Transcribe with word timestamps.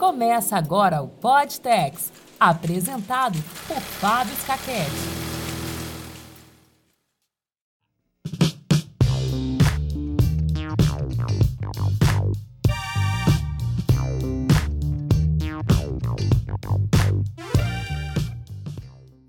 Começa 0.00 0.56
agora 0.56 1.02
o 1.02 1.08
Podtex, 1.08 2.10
apresentado 2.40 3.38
por 3.68 3.78
Fábio 3.82 4.34
Scaquete. 4.34 4.90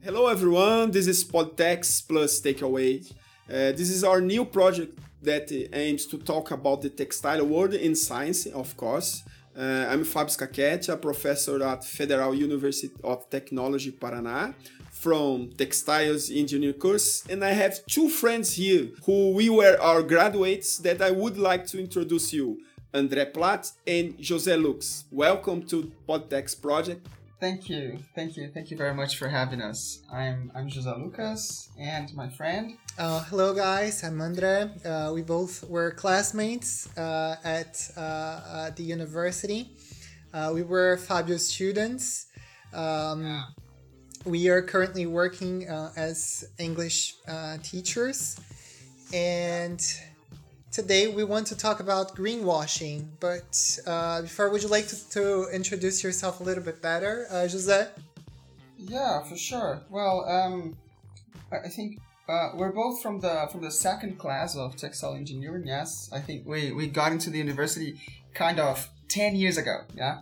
Hello 0.01 0.29
everyone, 0.29 0.89
this 0.89 1.07
is 1.07 1.21
Podtex 1.25 2.01
plus 2.01 2.39
Takeaway. 2.39 3.01
Uh, 3.49 3.75
this 3.75 3.89
is 3.89 4.05
our 4.05 4.21
new 4.21 4.45
project 4.45 4.97
that 5.21 5.51
aims 5.73 6.05
to 6.05 6.17
talk 6.17 6.51
about 6.51 6.81
the 6.81 6.89
textile 6.89 7.45
world 7.45 7.73
in 7.73 7.93
science, 7.93 8.45
of 8.45 8.78
course. 8.78 9.21
Uh, 9.57 9.86
I'm 9.89 10.05
Fábio 10.05 10.29
Scaquete, 10.29 10.87
a 10.87 10.96
professor 10.96 11.61
at 11.61 11.83
Federal 11.83 12.33
University 12.33 12.93
of 13.04 13.29
Technology, 13.29 13.91
Paraná, 13.91 14.54
from 14.91 15.50
Textiles 15.57 16.32
Engineering 16.32 16.79
course, 16.79 17.25
and 17.29 17.43
I 17.43 17.51
have 17.51 17.86
two 17.86 18.07
friends 18.07 18.54
here 18.54 18.91
who 19.05 19.32
we 19.32 19.50
were 19.50 19.77
our 19.82 20.04
graduates 20.04 20.77
that 20.77 21.01
I 21.01 21.11
would 21.11 21.37
like 21.37 21.65
to 21.68 21.79
introduce 21.79 22.32
you, 22.32 22.61
André 22.93 23.33
Platt 23.33 23.74
and 23.86 24.18
José 24.19 24.61
Lucas. 24.61 25.04
Welcome 25.11 25.63
to 25.63 25.91
Podtex 26.07 26.60
project. 26.61 27.05
Thank 27.41 27.69
you, 27.69 27.97
thank 28.13 28.37
you, 28.37 28.51
thank 28.54 28.69
you 28.69 28.77
very 28.77 28.93
much 28.93 29.18
for 29.18 29.27
having 29.27 29.61
us. 29.63 30.04
I'm 30.13 30.51
I'm 30.54 30.69
José 30.69 30.95
Lucas 30.95 31.69
and 31.75 32.13
my 32.13 32.30
friend. 32.30 32.77
Uh, 32.99 33.23
hello 33.23 33.55
guys, 33.55 34.03
I'm 34.03 34.22
Andre. 34.22 34.69
Uh, 34.86 35.09
we 35.11 35.23
both 35.23 35.63
were 35.67 35.89
classmates 35.89 36.95
uh, 36.95 37.38
at, 37.44 37.89
uh, 37.97 38.67
at 38.67 38.77
the 38.77 38.83
university. 38.83 39.75
Uh, 40.31 40.51
we 40.53 40.61
were 40.61 40.97
Fabio 40.97 41.38
students. 41.38 42.27
Um, 42.75 43.23
Yeah. 43.25 43.44
We 44.23 44.49
are 44.49 44.61
currently 44.61 45.07
working 45.07 45.67
uh, 45.67 45.89
as 45.97 46.45
English 46.59 47.16
teachers, 47.63 48.38
and 49.11 49.81
today 50.72 51.08
we 51.08 51.23
want 51.23 51.47
to 51.47 51.58
talk 51.58 51.80
about 51.80 52.16
greenwashing. 52.16 53.08
But 53.19 53.77
before, 54.23 54.50
would 54.50 54.64
you 54.64 54.69
like 54.69 54.88
to, 54.88 55.09
to, 55.11 55.47
introduce 55.53 56.03
yourself 56.03 56.39
a 56.39 56.44
little 56.44 56.63
bit 56.63 56.81
better, 56.81 57.28
Jose? 57.30 57.88
Yeah, 58.78 59.23
for 59.23 59.38
sure. 59.38 59.81
Well, 59.89 60.28
um, 60.28 60.78
I 61.52 61.69
think 61.69 62.00
uh, 62.28 62.52
we're 62.55 62.72
both 62.72 63.02
from 63.02 63.19
the 63.19 63.47
from 63.52 63.61
the 63.61 63.72
second 63.72 64.17
class 64.17 64.55
of 64.55 64.75
textile 64.75 65.16
engineering. 65.16 65.63
Yes, 65.67 66.09
I 66.13 66.19
think 66.19 66.47
we 66.47 66.72
we 66.72 66.88
got 66.88 67.11
into 67.11 67.30
the 67.30 67.38
university 67.38 68.00
kind 68.33 68.59
of 68.59 68.89
ten 69.08 69.35
years 69.35 69.58
ago. 69.58 69.81
Yeah, 69.94 70.22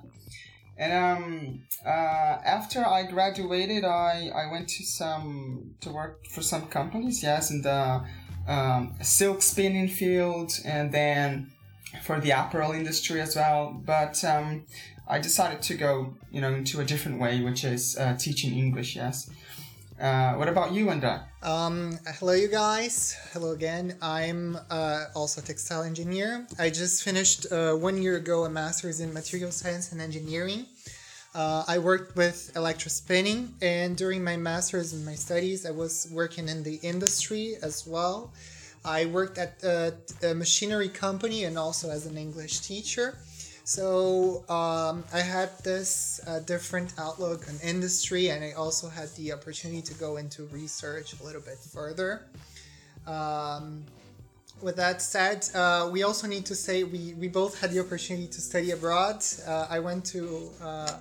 and 0.78 0.92
um, 0.92 1.62
uh, 1.86 1.90
after 1.90 2.86
I 2.86 3.04
graduated, 3.04 3.86
I 3.86 4.30
I 4.36 4.52
went 4.52 4.68
to 4.70 4.84
some 4.84 5.76
to 5.82 5.92
work 5.92 6.26
for 6.26 6.42
some 6.42 6.68
companies. 6.68 7.22
Yes, 7.22 7.52
in 7.52 7.62
the 7.62 8.04
um, 8.50 8.96
silk 9.02 9.42
spinning 9.42 9.88
field, 9.88 10.52
and 10.66 10.92
then 10.92 11.52
for 12.04 12.20
the 12.20 12.32
apparel 12.32 12.72
industry 12.72 13.22
as 13.22 13.36
well. 13.36 13.82
But 13.86 14.24
um, 14.26 14.66
I 15.08 15.20
decided 15.20 15.62
to 15.64 15.76
go, 15.76 16.16
you 16.32 16.42
know, 16.42 16.54
into 16.54 16.82
a 16.82 16.86
different 16.86 17.20
way, 17.20 17.42
which 17.42 17.64
is 17.64 17.98
uh, 17.98 18.16
teaching 18.18 18.58
English. 18.58 18.96
Yes. 18.96 19.30
Uh, 20.00 20.34
what 20.36 20.48
about 20.48 20.72
you, 20.72 20.90
Andra? 20.90 21.28
Um, 21.44 22.00
hello, 22.20 22.32
you 22.32 22.48
guys. 22.48 23.18
Hello 23.34 23.52
again. 23.52 23.98
I'm 24.02 24.58
uh, 24.70 25.06
also 25.14 25.42
a 25.42 25.44
textile 25.44 25.84
engineer. 25.84 26.48
I 26.58 26.70
just 26.70 27.04
finished 27.04 27.52
uh, 27.52 27.74
one 27.74 28.02
year 28.02 28.16
ago 28.16 28.46
a 28.46 28.50
master's 28.50 29.02
in 29.02 29.14
material 29.14 29.52
science 29.52 29.92
and 29.92 30.02
engineering. 30.02 30.68
Uh, 31.36 31.64
I 31.68 31.78
worked 31.78 32.16
with 32.16 32.52
electrospinning, 32.56 33.50
and 33.62 33.96
during 33.96 34.24
my 34.24 34.36
master's 34.36 34.94
and 34.94 35.06
my 35.06 35.14
studies, 35.14 35.66
I 35.66 35.72
was 35.72 36.08
working 36.12 36.50
in 36.50 36.64
the 36.64 36.76
industry 36.82 37.56
as 37.62 37.86
well. 37.86 38.34
I 38.84 39.06
worked 39.06 39.38
at 39.38 39.62
a, 39.64 39.94
a 40.24 40.34
machinery 40.34 40.90
company 40.90 41.44
and 41.44 41.58
also 41.58 41.92
as 41.92 42.08
an 42.08 42.18
English 42.18 42.62
teacher. 42.62 43.18
So 43.64 44.44
um, 44.50 45.04
I 45.14 45.20
had 45.20 45.52
this 45.64 46.20
uh, 46.26 46.40
different 46.40 46.94
outlook 46.98 47.48
on 47.48 47.60
industry, 47.62 48.30
and 48.30 48.44
I 48.44 48.54
also 48.54 48.90
had 48.90 49.10
the 49.16 49.32
opportunity 49.32 49.84
to 49.84 49.94
go 49.94 50.18
into 50.18 50.46
research 50.46 51.14
a 51.20 51.24
little 51.24 51.42
bit 51.42 51.60
further. 51.60 52.26
Um, 53.06 53.84
with 54.62 54.78
that 54.78 55.04
said, 55.04 55.48
uh, 55.54 55.90
we 55.92 56.02
also 56.02 56.26
need 56.26 56.46
to 56.48 56.56
say 56.56 56.84
we, 56.84 57.14
we 57.14 57.28
both 57.28 57.62
had 57.62 57.70
the 57.70 57.80
opportunity 57.80 58.28
to 58.28 58.42
study 58.42 58.72
abroad. 58.72 59.24
Uh, 59.48 59.68
I 59.70 59.80
went 59.80 60.04
to 60.08 60.50
uh, 60.62 60.94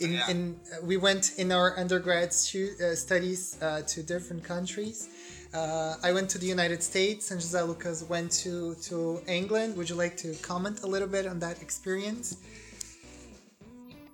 in, 0.00 0.12
Yeah. 0.12 0.30
in 0.30 0.60
we 0.82 0.96
went 0.96 1.32
in 1.38 1.52
our 1.52 1.78
undergrad 1.78 2.32
stu- 2.32 2.74
uh, 2.82 2.94
studies 2.94 3.56
uh, 3.62 3.82
to 3.82 4.02
different 4.02 4.42
countries. 4.44 5.08
Uh, 5.52 5.94
I 6.02 6.12
went 6.12 6.28
to 6.30 6.38
the 6.38 6.46
United 6.46 6.82
States, 6.82 7.30
and 7.30 7.40
Jose 7.40 7.62
Lucas 7.62 8.02
went 8.08 8.32
to 8.44 8.74
to 8.88 9.22
England. 9.28 9.76
Would 9.76 9.88
you 9.88 9.94
like 9.96 10.16
to 10.18 10.34
comment 10.42 10.82
a 10.82 10.86
little 10.86 11.08
bit 11.08 11.26
on 11.26 11.38
that 11.40 11.62
experience? 11.62 12.36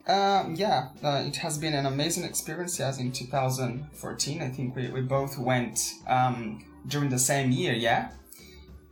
Um, 0.07 0.55
yeah, 0.57 0.89
uh, 1.05 1.23
it 1.27 1.37
has 1.37 1.57
been 1.59 1.75
an 1.75 1.87
amazing 1.87 2.25
experience. 2.25 2.79
Yes, 2.79 2.99
in 2.99 3.13
2014, 3.13 4.43
I 4.43 4.49
think 4.49 4.75
we, 4.75 4.89
we 4.89 5.03
both 5.03 5.39
went 5.39 5.79
um, 6.09 6.65
during 6.89 7.11
the 7.11 7.19
same 7.19 7.53
year. 7.53 7.73
Yeah, 7.75 8.11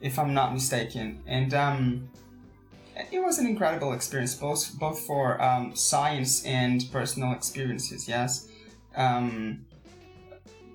if 0.00 0.18
I'm 0.18 0.32
not 0.32 0.52
mistaken, 0.54 1.20
and 1.26 1.52
um, 1.54 2.08
it 3.12 3.22
was 3.22 3.38
an 3.38 3.46
incredible 3.46 3.92
experience, 3.92 4.34
both 4.34 4.78
both 4.78 5.00
for 5.00 5.40
um, 5.42 5.74
science 5.74 6.44
and 6.44 6.84
personal 6.92 7.32
experiences. 7.32 8.08
Yes. 8.08 8.48
Um, 8.96 9.64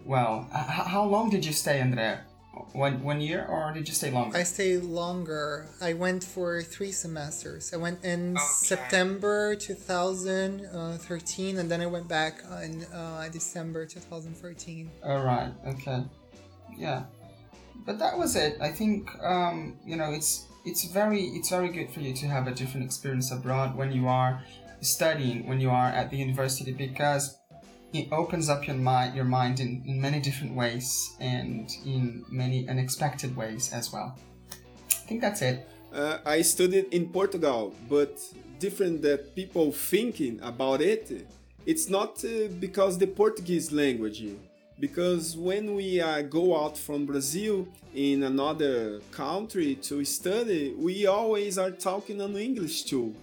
well, 0.05 0.47
h- 0.51 0.87
how 0.87 1.05
long 1.05 1.29
did 1.29 1.45
you 1.45 1.53
stay, 1.53 1.79
Andrea? 1.79 2.21
One 2.73 3.01
one 3.03 3.19
year, 3.19 3.45
or 3.49 3.71
did 3.73 3.87
you 3.87 3.95
stay 3.95 4.11
longer? 4.11 4.37
I 4.37 4.43
stayed 4.43 4.83
longer. 4.83 5.67
I 5.81 5.93
went 5.93 6.23
for 6.23 6.61
three 6.61 6.91
semesters. 6.91 7.73
I 7.73 7.77
went 7.77 8.03
in 8.05 8.37
September 8.37 9.55
2013, 9.55 11.57
and 11.57 11.69
then 11.69 11.81
I 11.81 11.87
went 11.87 12.07
back 12.07 12.43
in 12.61 12.83
uh, 12.85 13.27
December 13.31 13.85
2014. 13.85 14.89
All 15.03 15.23
right. 15.23 15.51
Okay. 15.67 16.03
Yeah. 16.77 17.03
But 17.85 17.99
that 17.99 18.17
was 18.17 18.35
it. 18.35 18.57
I 18.61 18.69
think 18.69 19.09
um, 19.23 19.75
you 19.85 19.95
know 19.95 20.11
it's 20.11 20.45
it's 20.65 20.85
very 20.85 21.23
it's 21.37 21.49
very 21.49 21.69
good 21.69 21.91
for 21.91 21.99
you 21.99 22.13
to 22.13 22.25
have 22.27 22.47
a 22.47 22.51
different 22.51 22.85
experience 22.85 23.31
abroad 23.31 23.75
when 23.75 23.91
you 23.91 24.07
are 24.07 24.41
studying 24.81 25.47
when 25.47 25.59
you 25.59 25.69
are 25.69 25.87
at 25.87 26.09
the 26.09 26.17
university 26.17 26.71
because 26.71 27.37
it 27.93 28.07
opens 28.11 28.49
up 28.49 28.65
your 28.67 28.75
mind 28.75 29.15
your 29.15 29.25
mind 29.25 29.59
in, 29.59 29.83
in 29.85 29.99
many 29.99 30.19
different 30.19 30.53
ways 30.55 31.15
and 31.19 31.69
in 31.85 32.25
many 32.29 32.67
unexpected 32.67 33.35
ways 33.35 33.71
as 33.73 33.91
well. 33.91 34.17
I 34.51 35.05
think 35.07 35.21
that's 35.21 35.41
it. 35.41 35.67
Uh, 35.93 36.17
I 36.25 36.41
studied 36.41 36.85
in 36.91 37.09
Portugal, 37.09 37.73
but 37.89 38.19
different 38.59 39.01
that 39.03 39.35
people 39.35 39.71
thinking 39.71 40.39
about 40.41 40.81
it, 40.81 41.27
it's 41.65 41.87
not 41.87 42.23
uh, 42.25 42.47
because 42.59 42.97
the 42.97 43.07
Portuguese 43.07 43.71
language. 43.71 44.23
Because 44.83 45.37
when 45.37 45.75
we 45.75 46.01
uh, 46.01 46.23
go 46.23 46.61
out 46.61 46.77
from 46.77 47.05
Brazil 47.05 47.65
in 47.95 48.23
another 48.23 48.99
country 49.11 49.75
to 49.75 50.03
study, 50.03 50.75
we 50.77 51.07
always 51.07 51.57
are 51.57 51.71
talking 51.71 52.19
on 52.19 52.35
English 52.35 52.83
too. 52.83 53.15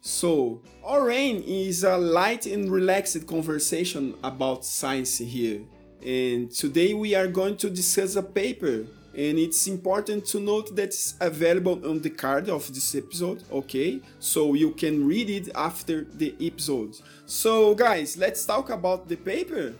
So, 0.00 0.62
our 0.82 1.10
aim 1.10 1.44
is 1.46 1.84
a 1.84 1.98
light 1.98 2.46
and 2.46 2.72
relaxed 2.72 3.26
conversation 3.26 4.14
about 4.24 4.64
science 4.64 5.18
here. 5.18 5.60
And 6.02 6.50
today 6.50 6.94
we 6.94 7.14
are 7.14 7.28
going 7.28 7.58
to 7.58 7.68
discuss 7.68 8.16
a 8.16 8.22
paper. 8.22 8.86
And 9.14 9.38
it's 9.38 9.66
important 9.66 10.24
to 10.28 10.40
note 10.40 10.74
that 10.76 10.84
it's 10.84 11.14
available 11.20 11.78
on 11.86 12.00
the 12.00 12.08
card 12.08 12.48
of 12.48 12.72
this 12.72 12.94
episode, 12.94 13.44
okay? 13.52 14.00
So 14.18 14.54
you 14.54 14.70
can 14.70 15.06
read 15.06 15.28
it 15.28 15.50
after 15.54 16.06
the 16.14 16.34
episode. 16.40 16.96
So, 17.26 17.74
guys, 17.74 18.16
let's 18.16 18.46
talk 18.46 18.70
about 18.70 19.10
the 19.10 19.16
paper. 19.16 19.74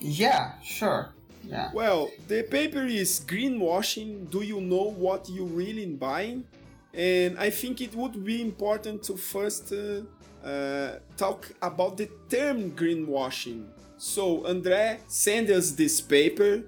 Yeah, 0.00 0.52
sure. 0.62 1.10
Yeah. 1.44 1.70
Well, 1.72 2.10
the 2.26 2.42
paper 2.42 2.84
is 2.84 3.20
greenwashing. 3.26 4.30
Do 4.30 4.42
you 4.42 4.60
know 4.60 4.90
what 4.90 5.28
you 5.28 5.44
really 5.44 5.86
buying? 5.86 6.44
And 6.92 7.38
I 7.38 7.50
think 7.50 7.80
it 7.80 7.94
would 7.94 8.24
be 8.24 8.40
important 8.42 9.02
to 9.04 9.16
first 9.16 9.72
uh, 9.72 10.02
uh, 10.46 10.98
talk 11.16 11.50
about 11.62 11.96
the 11.96 12.08
term 12.28 12.72
greenwashing. 12.72 13.66
So, 13.96 14.42
André, 14.42 14.98
send 15.08 15.50
us 15.50 15.72
this 15.72 16.00
paper. 16.00 16.62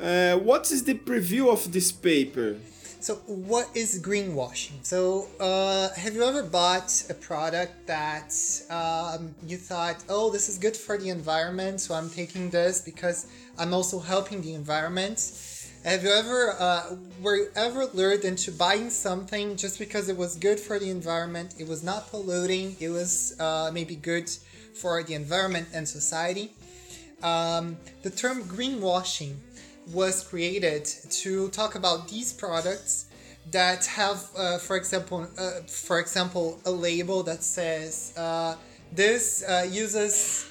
Uh, 0.00 0.36
what 0.38 0.70
is 0.72 0.84
the 0.84 0.94
preview 0.94 1.50
of 1.50 1.70
this 1.72 1.92
paper? 1.92 2.56
So, 3.02 3.16
what 3.26 3.68
is 3.74 4.00
greenwashing? 4.00 4.84
So, 4.84 5.26
uh, 5.40 5.92
have 5.94 6.14
you 6.14 6.22
ever 6.22 6.44
bought 6.44 7.04
a 7.10 7.14
product 7.14 7.88
that 7.88 8.32
um, 8.70 9.34
you 9.44 9.56
thought, 9.56 9.96
oh, 10.08 10.30
this 10.30 10.48
is 10.48 10.56
good 10.56 10.76
for 10.76 10.96
the 10.96 11.08
environment, 11.08 11.80
so 11.80 11.96
I'm 11.96 12.08
taking 12.08 12.48
this 12.50 12.80
because 12.80 13.26
I'm 13.58 13.74
also 13.74 13.98
helping 13.98 14.40
the 14.40 14.54
environment? 14.54 15.18
Have 15.82 16.04
you 16.04 16.10
ever, 16.10 16.54
uh, 16.56 16.94
were 17.20 17.34
you 17.38 17.48
ever 17.56 17.86
lured 17.86 18.24
into 18.24 18.52
buying 18.52 18.88
something 18.88 19.56
just 19.56 19.80
because 19.80 20.08
it 20.08 20.16
was 20.16 20.36
good 20.36 20.60
for 20.60 20.78
the 20.78 20.88
environment? 20.88 21.56
It 21.58 21.66
was 21.66 21.82
not 21.82 22.08
polluting. 22.08 22.76
It 22.78 22.90
was 22.90 23.34
uh, 23.40 23.72
maybe 23.74 23.96
good 23.96 24.30
for 24.80 25.02
the 25.02 25.14
environment 25.14 25.66
and 25.74 25.88
society. 25.88 26.52
Um, 27.22 27.78
the 28.02 28.10
term 28.10 28.44
greenwashing 28.44 29.34
was 29.92 30.24
created 30.24 30.84
to 31.10 31.48
talk 31.50 31.74
about 31.74 32.08
these 32.08 32.32
products 32.32 33.06
that 33.50 33.86
have, 33.86 34.30
uh, 34.36 34.58
for 34.58 34.76
example, 34.76 35.26
uh, 35.38 35.62
for 35.66 35.98
example, 35.98 36.60
a 36.64 36.70
label 36.70 37.22
that 37.24 37.42
says 37.42 38.14
uh, 38.16 38.56
this 38.92 39.42
uh, 39.42 39.66
uses 39.68 40.48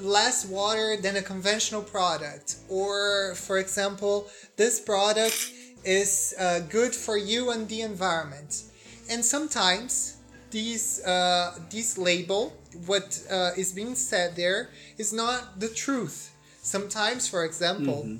less 0.00 0.46
water 0.46 0.96
than 0.96 1.16
a 1.16 1.22
conventional 1.22 1.82
product, 1.82 2.56
or 2.68 3.34
for 3.34 3.58
example, 3.58 4.28
this 4.56 4.78
product 4.78 5.52
is 5.84 6.34
uh, 6.38 6.60
good 6.60 6.94
for 6.94 7.16
you 7.16 7.50
and 7.50 7.68
the 7.68 7.80
environment. 7.80 8.62
And 9.10 9.24
sometimes 9.24 10.18
these 10.50 11.04
uh, 11.04 11.58
these 11.70 11.98
label, 11.98 12.52
what 12.86 13.20
is 13.56 13.72
being 13.72 13.94
said 13.96 14.36
there, 14.36 14.70
is 14.96 15.12
not 15.12 15.58
the 15.58 15.68
truth. 15.68 16.32
Sometimes, 16.62 17.26
for 17.26 17.44
example. 17.44 18.18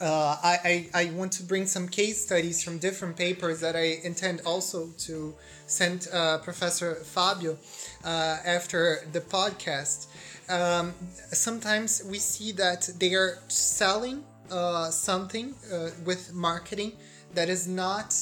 Uh, 0.00 0.34
I, 0.42 0.88
I, 0.94 1.02
I 1.02 1.10
want 1.10 1.32
to 1.32 1.42
bring 1.42 1.66
some 1.66 1.86
case 1.86 2.24
studies 2.24 2.62
from 2.62 2.78
different 2.78 3.16
papers 3.16 3.60
that 3.60 3.76
I 3.76 3.98
intend 4.02 4.40
also 4.46 4.88
to 5.00 5.34
send 5.66 6.08
uh, 6.10 6.38
Professor 6.38 6.94
Fabio 6.94 7.58
uh, 8.02 8.38
after 8.46 9.06
the 9.12 9.20
podcast. 9.20 10.06
Um, 10.48 10.94
sometimes 11.32 12.02
we 12.08 12.18
see 12.18 12.52
that 12.52 12.88
they 12.98 13.14
are 13.14 13.40
selling 13.48 14.24
uh, 14.50 14.90
something 14.90 15.54
uh, 15.70 15.90
with 16.06 16.32
marketing 16.32 16.92
that 17.34 17.50
is 17.50 17.68
not 17.68 18.16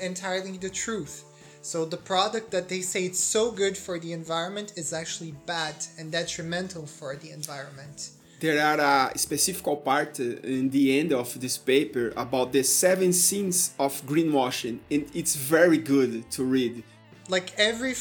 entirely 0.00 0.56
the 0.56 0.70
truth. 0.70 1.24
So 1.60 1.84
the 1.84 1.96
product 1.96 2.52
that 2.52 2.68
they 2.68 2.80
say 2.80 3.04
it's 3.04 3.18
so 3.20 3.50
good 3.50 3.76
for 3.76 3.98
the 3.98 4.12
environment 4.12 4.74
is 4.76 4.92
actually 4.92 5.32
bad 5.44 5.74
and 5.98 6.12
detrimental 6.12 6.86
for 6.86 7.16
the 7.16 7.32
environment. 7.32 8.10
There 8.38 8.60
are 8.62 9.10
a 9.14 9.18
specific 9.18 9.64
part 9.84 10.20
in 10.20 10.68
the 10.70 10.98
end 11.00 11.12
of 11.12 11.40
this 11.40 11.56
paper 11.56 12.12
about 12.16 12.52
the 12.52 12.62
seven 12.62 13.12
sins 13.12 13.72
of 13.78 14.02
greenwashing, 14.04 14.80
and 14.90 15.06
it's 15.14 15.34
very 15.36 15.78
good 15.78 16.30
to 16.32 16.44
read. 16.44 16.84
like 17.28 17.52
every 17.58 17.94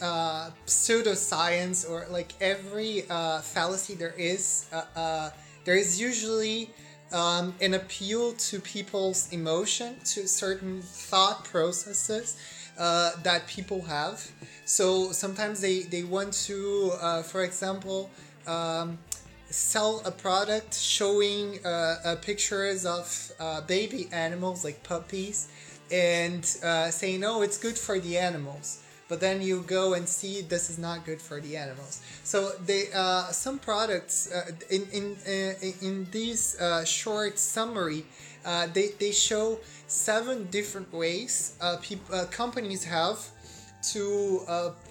uh, 0.00 0.50
pseudoscience 0.66 1.88
or 1.88 2.06
like 2.10 2.32
every 2.40 3.04
uh, 3.08 3.40
fallacy 3.40 3.94
there 3.94 4.14
is, 4.16 4.66
uh, 4.72 4.82
uh, 4.96 5.30
there 5.64 5.76
is 5.76 6.00
usually 6.00 6.70
um, 7.12 7.54
an 7.60 7.74
appeal 7.74 8.32
to 8.34 8.60
people's 8.60 9.32
emotion, 9.32 9.96
to 10.04 10.28
certain 10.28 10.82
thought 10.82 11.44
processes 11.44 12.36
uh, 12.78 13.12
that 13.22 13.46
people 13.46 13.82
have. 13.82 14.30
So 14.64 15.12
sometimes 15.12 15.60
they, 15.60 15.80
they 15.80 16.02
want 16.04 16.32
to, 16.46 16.92
uh, 17.00 17.22
for 17.22 17.42
example, 17.42 18.10
um, 18.46 18.98
sell 19.50 20.02
a 20.04 20.10
product 20.10 20.74
showing 20.74 21.64
uh, 21.64 21.68
uh, 22.04 22.16
pictures 22.16 22.84
of 22.84 23.32
uh, 23.40 23.60
baby 23.62 24.08
animals 24.12 24.64
like 24.64 24.82
puppies 24.82 25.48
and 25.90 26.44
uh, 26.62 26.90
saying 26.90 27.20
no 27.20 27.42
it's 27.42 27.58
good 27.58 27.78
for 27.78 27.98
the 27.98 28.18
animals. 28.18 28.82
But 29.08 29.20
then 29.20 29.40
you 29.40 29.62
go 29.62 29.94
and 29.94 30.06
see 30.06 30.42
this 30.42 30.68
is 30.68 30.78
not 30.78 31.06
good 31.06 31.22
for 31.22 31.40
the 31.40 31.56
animals. 31.56 32.02
So 32.24 32.50
they 32.66 32.92
uh, 32.94 33.28
some 33.32 33.58
products 33.58 34.30
uh, 34.30 34.52
in 34.68 34.86
in 34.92 35.16
uh, 35.26 35.86
in 35.86 36.06
uh, 36.60 36.84
short 36.84 37.38
summary 37.38 38.04
they, 38.72 38.88
they 38.98 39.12
show 39.12 39.58
seven 39.86 40.48
different 40.50 40.92
ways 40.92 41.56
peop- 41.82 42.12
uh, 42.12 42.26
companies 42.26 42.84
have 42.84 43.18
to 43.92 44.40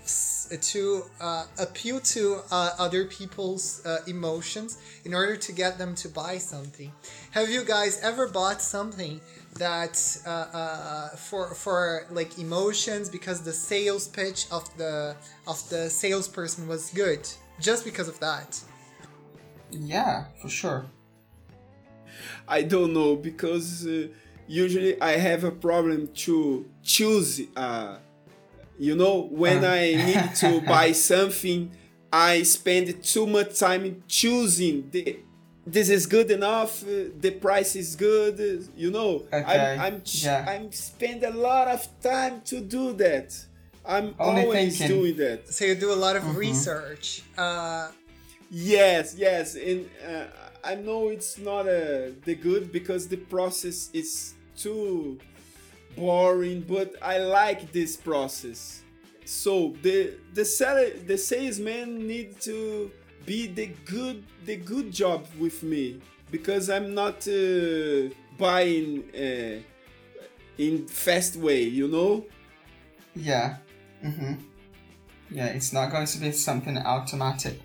to 0.08 1.04
uh, 1.20 1.46
appeal 1.60 2.00
to 2.00 2.42
uh, 2.52 2.72
other 2.80 3.06
people's 3.06 3.86
uh, 3.86 4.00
emotions 4.08 4.78
in 5.06 5.14
order 5.14 5.36
to 5.36 5.52
get 5.52 5.78
them 5.78 5.96
to 5.96 6.10
buy 6.10 6.38
something. 6.38 6.92
Have 7.32 7.50
you 7.50 7.64
guys 7.64 8.00
ever 8.02 8.28
bought 8.28 8.62
something 8.62 9.20
that 9.56 9.96
uh, 10.26 10.30
uh, 10.30 11.10
for 11.10 11.54
for 11.54 12.06
like 12.12 12.38
emotions 12.40 13.10
because 13.10 13.42
the 13.42 13.54
sales 13.54 14.08
pitch 14.08 14.46
of 14.52 14.64
the 14.78 15.16
of 15.48 15.58
the 15.70 15.90
salesperson 15.90 16.68
was 16.68 16.92
good 16.92 17.28
just 17.60 17.84
because 17.84 18.08
of 18.08 18.20
that? 18.20 18.60
Yeah, 19.72 20.26
for 20.42 20.50
sure. 20.50 20.86
I 22.48 22.64
don't 22.64 22.94
know 22.94 23.16
because 23.16 23.86
uh, 23.86 24.08
usually 24.48 25.00
I 25.02 25.18
have 25.18 25.44
a 25.44 25.52
problem 25.52 26.08
to 26.26 26.66
choose. 26.84 27.42
Uh, 27.56 27.98
you 28.78 28.96
know, 28.96 29.28
when 29.32 29.64
Uh. 29.64 29.70
I 29.70 29.82
need 30.10 30.36
to 30.44 30.62
buy 30.62 30.92
something, 30.94 31.72
I 32.12 32.44
spend 32.44 33.04
too 33.04 33.28
much 33.28 33.60
time 33.60 34.04
choosing 34.08 34.90
the. 34.92 35.20
This 35.66 35.90
is 35.90 36.06
good 36.06 36.32
enough. 36.32 36.82
Uh, 36.84 37.12
the 37.20 37.32
price 37.32 37.76
is 37.76 37.96
good. 37.98 38.40
uh, 38.40 38.64
You 38.78 38.90
know, 38.90 39.24
Okay, 39.34 39.44
I'm 39.44 39.80
I'm, 39.86 40.02
ch- 40.02 40.24
yeah. 40.24 40.46
I'm 40.48 40.72
spend 40.72 41.24
a 41.24 41.32
lot 41.32 41.68
of 41.68 41.82
time 42.02 42.42
to 42.46 42.62
do 42.62 42.94
that. 42.94 43.36
I'm 43.86 44.16
Only 44.20 44.44
always 44.44 44.78
thinking. 44.78 44.98
doing 44.98 45.16
that. 45.18 45.40
So 45.54 45.66
you 45.66 45.76
do 45.76 45.92
a 45.92 46.00
lot 46.06 46.16
of 46.16 46.24
research. 46.38 47.24
Uh, 47.38 47.90
Yes, 48.50 49.14
yes, 49.18 49.56
and 49.56 49.90
uh, 50.08 50.24
I 50.64 50.76
know 50.76 51.10
it's 51.10 51.38
not 51.38 51.68
uh, 51.68 52.12
the 52.24 52.36
good 52.42 52.72
because 52.72 53.10
the 53.10 53.18
process 53.18 53.90
is 53.94 54.36
too 54.56 55.20
boring, 55.98 56.62
but 56.62 56.96
I 57.02 57.18
like 57.18 57.72
this 57.72 57.98
process. 57.98 58.84
So 59.26 59.76
the 59.82 60.14
the 60.34 60.46
seller, 60.46 60.92
the 61.06 61.18
salesman 61.18 62.08
need 62.08 62.40
to 62.42 62.92
be 63.26 63.48
the 63.48 63.68
good 63.86 64.24
the 64.46 64.56
good 64.56 64.92
job 64.92 65.28
with 65.38 65.64
me 65.64 66.00
because 66.32 66.70
I'm 66.70 66.94
not 66.94 67.28
uh, 67.28 68.10
buying 68.38 69.04
uh, 69.14 69.60
in 70.58 70.88
fast 70.88 71.36
way, 71.36 71.64
you 71.64 71.88
know. 71.88 72.26
Yeah. 73.16 73.58
Mm-hmm. 74.06 74.34
Yeah, 75.32 75.48
it's 75.48 75.74
not 75.74 75.92
going 75.92 76.08
to 76.08 76.18
be 76.20 76.32
something 76.32 76.78
automatic. 76.78 77.60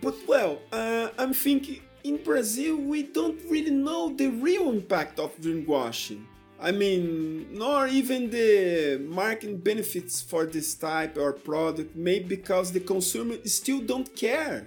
But 0.00 0.14
well, 0.28 0.60
uh, 0.70 1.08
I'm 1.18 1.34
thinking 1.34 1.80
in 2.04 2.18
Brazil 2.18 2.76
we 2.76 3.02
don't 3.02 3.40
really 3.48 3.72
know 3.72 4.14
the 4.14 4.28
real 4.28 4.70
impact 4.70 5.18
of 5.18 5.36
greenwashing. 5.40 6.24
I 6.60 6.72
mean, 6.72 7.48
nor 7.52 7.86
even 7.86 8.30
the 8.30 8.98
marketing 9.06 9.58
benefits 9.58 10.22
for 10.22 10.46
this 10.46 10.74
type 10.74 11.18
or 11.18 11.32
product, 11.32 11.94
maybe 11.94 12.36
because 12.36 12.72
the 12.72 12.80
consumer 12.80 13.36
still 13.44 13.80
don't 13.80 14.14
care. 14.16 14.66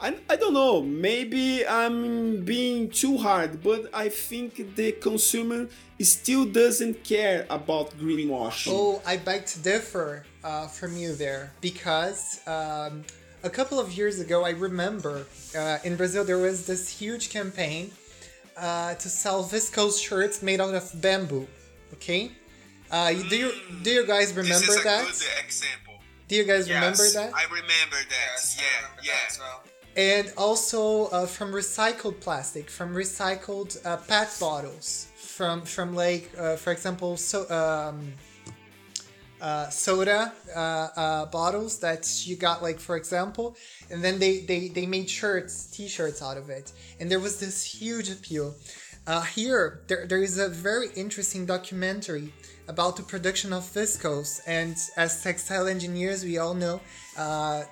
I, 0.00 0.16
I 0.28 0.36
don't 0.36 0.54
know, 0.54 0.82
maybe 0.82 1.66
I'm 1.66 2.44
being 2.44 2.90
too 2.90 3.16
hard, 3.16 3.62
but 3.62 3.88
I 3.94 4.08
think 4.08 4.74
the 4.74 4.92
consumer 4.92 5.68
still 6.00 6.44
doesn't 6.44 7.04
care 7.04 7.46
about 7.48 7.96
greenwashing. 7.98 8.72
Oh, 8.72 9.00
I 9.06 9.16
beg 9.16 9.46
to 9.46 9.60
differ 9.60 10.24
uh, 10.42 10.66
from 10.66 10.96
you 10.96 11.14
there 11.14 11.52
because 11.60 12.40
um, 12.46 13.04
a 13.44 13.50
couple 13.50 13.78
of 13.78 13.92
years 13.92 14.20
ago, 14.20 14.44
I 14.44 14.50
remember 14.50 15.26
uh, 15.56 15.78
in 15.84 15.96
Brazil 15.96 16.24
there 16.24 16.38
was 16.38 16.66
this 16.66 16.88
huge 16.88 17.30
campaign 17.30 17.92
uh, 18.56 18.94
to 18.94 19.08
sell 19.08 19.44
viscose 19.44 19.98
shirts 20.02 20.42
made 20.42 20.60
out 20.60 20.74
of 20.74 20.90
bamboo. 21.00 21.46
Okay, 21.94 22.30
uh, 22.90 23.12
you- 23.14 23.28
do 23.28 23.36
you 23.36 23.52
do 23.82 23.90
you 23.90 24.06
guys 24.06 24.32
remember 24.32 24.66
this 24.66 24.68
is 24.68 24.80
a 24.80 24.82
that? 24.84 25.04
good 25.04 25.44
example. 25.44 25.94
Do 26.28 26.34
you 26.36 26.44
guys 26.44 26.66
Yes, 26.66 26.74
remember 26.76 27.06
that? 27.18 27.34
I 27.34 27.44
remember 27.44 28.00
that. 28.08 28.56
yeah, 28.56 29.10
yeah. 29.10 29.54
and 29.96 30.32
also 30.36 31.06
uh, 31.06 31.26
from 31.26 31.52
recycled 31.52 32.18
plastic, 32.20 32.70
from 32.70 32.94
recycled 32.94 33.76
uh, 33.84 33.98
PET 34.08 34.28
bottles, 34.40 35.06
from 35.16 35.62
from 35.62 35.94
like 35.94 36.30
uh, 36.38 36.56
for 36.56 36.72
example, 36.72 37.16
so 37.16 37.38
um, 37.50 38.12
uh, 39.44 39.68
soda 39.68 40.32
uh, 40.56 40.58
uh, 40.58 41.26
bottles 41.26 41.78
that 41.80 42.26
you 42.26 42.34
got 42.34 42.62
like 42.62 42.80
for 42.80 42.96
example, 42.96 43.54
and 43.90 44.02
then 44.02 44.18
they 44.18 44.40
they 44.40 44.68
they 44.68 44.86
made 44.86 45.08
shirts, 45.08 45.66
t-shirts 45.66 46.22
out 46.22 46.38
of 46.38 46.48
it, 46.48 46.72
and 46.98 47.10
there 47.10 47.20
was 47.20 47.38
this 47.40 47.62
huge 47.62 48.08
appeal. 48.10 48.54
Uh, 49.06 49.20
here, 49.20 49.82
there, 49.86 50.06
there 50.06 50.22
is 50.22 50.38
a 50.38 50.48
very 50.48 50.88
interesting 50.96 51.44
documentary 51.44 52.32
about 52.68 52.96
the 52.96 53.02
production 53.02 53.52
of 53.52 53.64
viscose, 53.64 54.40
and 54.46 54.76
as 54.96 55.22
textile 55.22 55.66
engineers, 55.66 56.24
we 56.24 56.38
all 56.38 56.54
know 56.54 56.80
uh, 57.18 57.64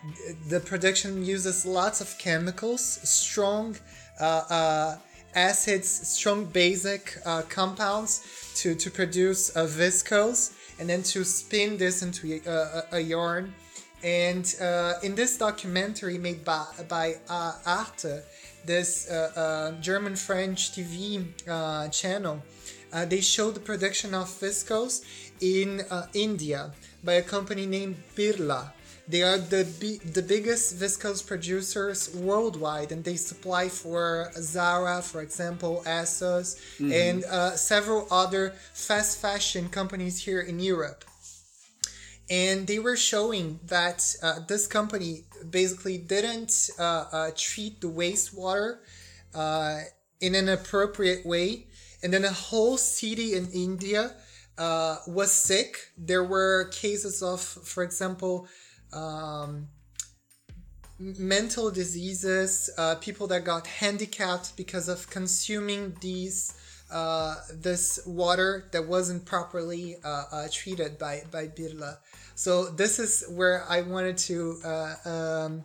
the 0.50 0.60
production 0.60 1.24
uses 1.24 1.64
lots 1.64 2.02
of 2.02 2.18
chemicals, 2.18 2.84
strong 3.08 3.74
uh, 4.20 4.96
acids, 5.34 5.88
strong 5.88 6.44
basic 6.44 7.16
compounds 7.48 8.12
to, 8.56 8.74
to 8.74 8.90
produce 8.90 9.50
viscose, 9.52 10.52
and 10.78 10.88
then 10.88 11.02
to 11.02 11.24
spin 11.24 11.76
this 11.76 12.02
into 12.02 12.40
a, 12.46 12.50
a, 12.50 12.84
a 12.92 13.00
yarn. 13.00 13.54
And 14.02 14.52
uh, 14.60 14.94
in 15.02 15.14
this 15.14 15.38
documentary 15.38 16.18
made 16.18 16.44
by, 16.44 16.66
by 16.88 17.16
uh, 17.28 17.52
Arte, 17.64 18.22
this 18.64 19.10
uh, 19.10 19.32
uh, 19.74 19.80
German 19.80 20.16
French 20.16 20.72
TV 20.72 21.24
uh, 21.48 21.88
channel. 21.88 22.42
Uh, 22.92 23.04
they 23.04 23.20
showed 23.20 23.54
the 23.54 23.60
production 23.60 24.14
of 24.14 24.28
viscose 24.28 25.02
in 25.40 25.80
uh, 25.90 26.06
India 26.14 26.72
by 27.02 27.14
a 27.14 27.22
company 27.22 27.66
named 27.66 27.96
Birla. 28.14 28.70
They 29.08 29.22
are 29.22 29.38
the 29.38 29.64
the 30.04 30.22
biggest 30.22 30.78
viscose 30.78 31.26
producers 31.26 32.14
worldwide, 32.14 32.92
and 32.92 33.02
they 33.04 33.16
supply 33.16 33.68
for 33.68 34.30
Zara, 34.36 35.02
for 35.02 35.20
example, 35.22 35.82
ASOS, 35.86 36.56
and 36.80 37.24
uh, 37.24 37.56
several 37.56 38.06
other 38.10 38.54
fast 38.72 39.20
fashion 39.20 39.68
companies 39.68 40.24
here 40.24 40.40
in 40.40 40.60
Europe. 40.60 41.04
And 42.30 42.66
they 42.66 42.78
were 42.78 42.96
showing 42.96 43.58
that 43.66 44.14
uh, 44.22 44.40
this 44.46 44.66
company 44.66 45.24
basically 45.50 45.98
didn't 45.98 46.70
uh, 46.78 46.82
uh, 47.12 47.30
treat 47.36 47.80
the 47.80 47.88
wastewater 47.88 48.78
uh, 49.34 49.80
in 50.20 50.34
an 50.34 50.48
appropriate 50.48 51.26
way, 51.26 51.66
and 52.02 52.12
then 52.14 52.24
a 52.24 52.32
whole 52.32 52.76
city 52.78 53.34
in 53.34 53.50
India 53.50 54.14
uh, 54.56 54.98
was 55.08 55.32
sick. 55.32 55.76
There 55.98 56.24
were 56.24 56.68
cases 56.72 57.22
of, 57.22 57.40
for 57.40 57.82
example, 57.82 58.46
um, 58.92 59.68
mental 60.98 61.70
diseases, 61.70 62.70
uh, 62.78 62.94
people 62.96 63.26
that 63.28 63.44
got 63.44 63.66
handicapped 63.66 64.56
because 64.56 64.88
of 64.88 65.08
consuming 65.10 65.96
these 66.00 66.54
uh, 66.92 67.36
this 67.54 68.00
water 68.06 68.68
that 68.72 68.86
wasn't 68.86 69.24
properly 69.24 69.96
uh, 70.04 70.24
uh, 70.30 70.48
treated 70.52 70.98
by 70.98 71.22
by 71.30 71.46
Birla. 71.46 71.96
So 72.34 72.66
this 72.66 72.98
is 72.98 73.24
where 73.30 73.64
I 73.68 73.80
wanted 73.80 74.18
to 74.18 74.58
uh, 74.64 74.94
um, 75.04 75.64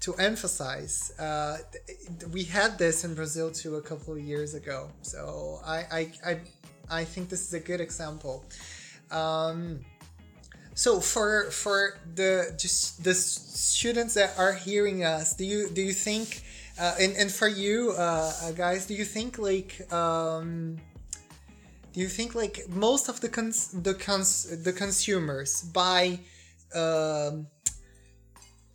to 0.00 0.14
emphasize. 0.14 1.12
Uh, 1.18 1.58
we 2.32 2.44
had 2.44 2.78
this 2.78 3.04
in 3.04 3.14
Brazil 3.14 3.50
too 3.50 3.76
a 3.76 3.82
couple 3.82 4.12
of 4.14 4.20
years 4.20 4.54
ago. 4.54 4.90
So 5.02 5.60
I 5.64 5.78
I 5.90 6.12
I, 6.26 6.40
I 6.90 7.04
think 7.04 7.30
this 7.30 7.40
is 7.40 7.54
a 7.54 7.60
good 7.60 7.80
example. 7.80 8.44
Um, 9.10 9.80
so 10.78 11.00
for 11.00 11.50
for 11.50 11.98
the 12.14 12.54
just 12.56 13.02
the 13.02 13.12
students 13.12 14.14
that 14.14 14.38
are 14.38 14.52
hearing 14.52 15.02
us, 15.02 15.34
do 15.34 15.44
you 15.44 15.68
do 15.70 15.82
you 15.82 15.92
think, 15.92 16.42
uh, 16.78 16.94
and 17.00 17.16
and 17.16 17.32
for 17.32 17.48
you 17.48 17.94
uh, 17.98 18.32
uh, 18.42 18.52
guys, 18.52 18.86
do 18.86 18.94
you 18.94 19.04
think 19.04 19.38
like 19.38 19.92
um, 19.92 20.76
do 21.92 21.98
you 21.98 22.06
think 22.06 22.36
like 22.36 22.68
most 22.68 23.08
of 23.08 23.20
the 23.20 23.28
cons 23.28 23.72
the 23.72 23.92
cons 23.92 24.62
the 24.62 24.72
consumers 24.72 25.62
buy 25.62 26.20
um, 26.76 27.48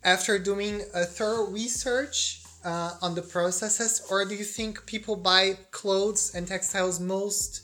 after 0.02 0.38
doing 0.38 0.82
a 0.92 1.06
thorough 1.06 1.46
research 1.46 2.42
uh, 2.66 2.98
on 3.00 3.14
the 3.14 3.22
processes, 3.22 4.02
or 4.10 4.26
do 4.26 4.34
you 4.34 4.44
think 4.44 4.84
people 4.84 5.16
buy 5.16 5.56
clothes 5.70 6.34
and 6.34 6.46
textiles 6.46 7.00
most 7.00 7.62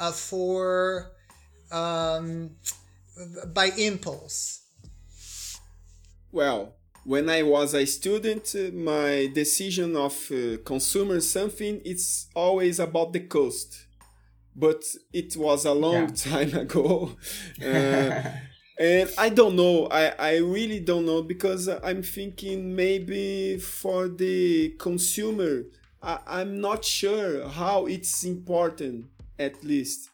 uh, 0.00 0.10
for 0.10 1.10
um, 1.70 2.48
by 3.52 3.66
impulse? 3.76 4.60
Well, 6.32 6.74
when 7.04 7.28
I 7.28 7.42
was 7.42 7.74
a 7.74 7.86
student, 7.86 8.54
uh, 8.56 8.74
my 8.74 9.30
decision 9.32 9.96
of 9.96 10.14
uh, 10.32 10.56
consuming 10.64 11.20
something 11.20 11.80
it's 11.84 12.28
always 12.34 12.80
about 12.80 13.12
the 13.12 13.20
cost. 13.20 13.86
But 14.56 14.82
it 15.12 15.36
was 15.36 15.64
a 15.64 15.72
long 15.74 16.08
Yeah. 16.08 16.14
time 16.14 16.54
ago. 16.64 17.16
Uh, 17.62 18.10
and 18.78 19.10
I 19.18 19.28
don't 19.28 19.56
know. 19.56 19.86
I, 19.90 20.08
I 20.18 20.36
really 20.38 20.80
don't 20.80 21.06
know 21.06 21.22
because 21.22 21.68
I'm 21.68 22.02
thinking 22.02 22.74
maybe 22.74 23.58
for 23.58 24.08
the 24.08 24.70
consumer, 24.78 25.64
I, 26.02 26.18
I'm 26.26 26.60
not 26.60 26.84
sure 26.84 27.48
how 27.48 27.86
it's 27.86 28.24
important 28.24 29.06
at 29.38 29.64
least 29.64 30.10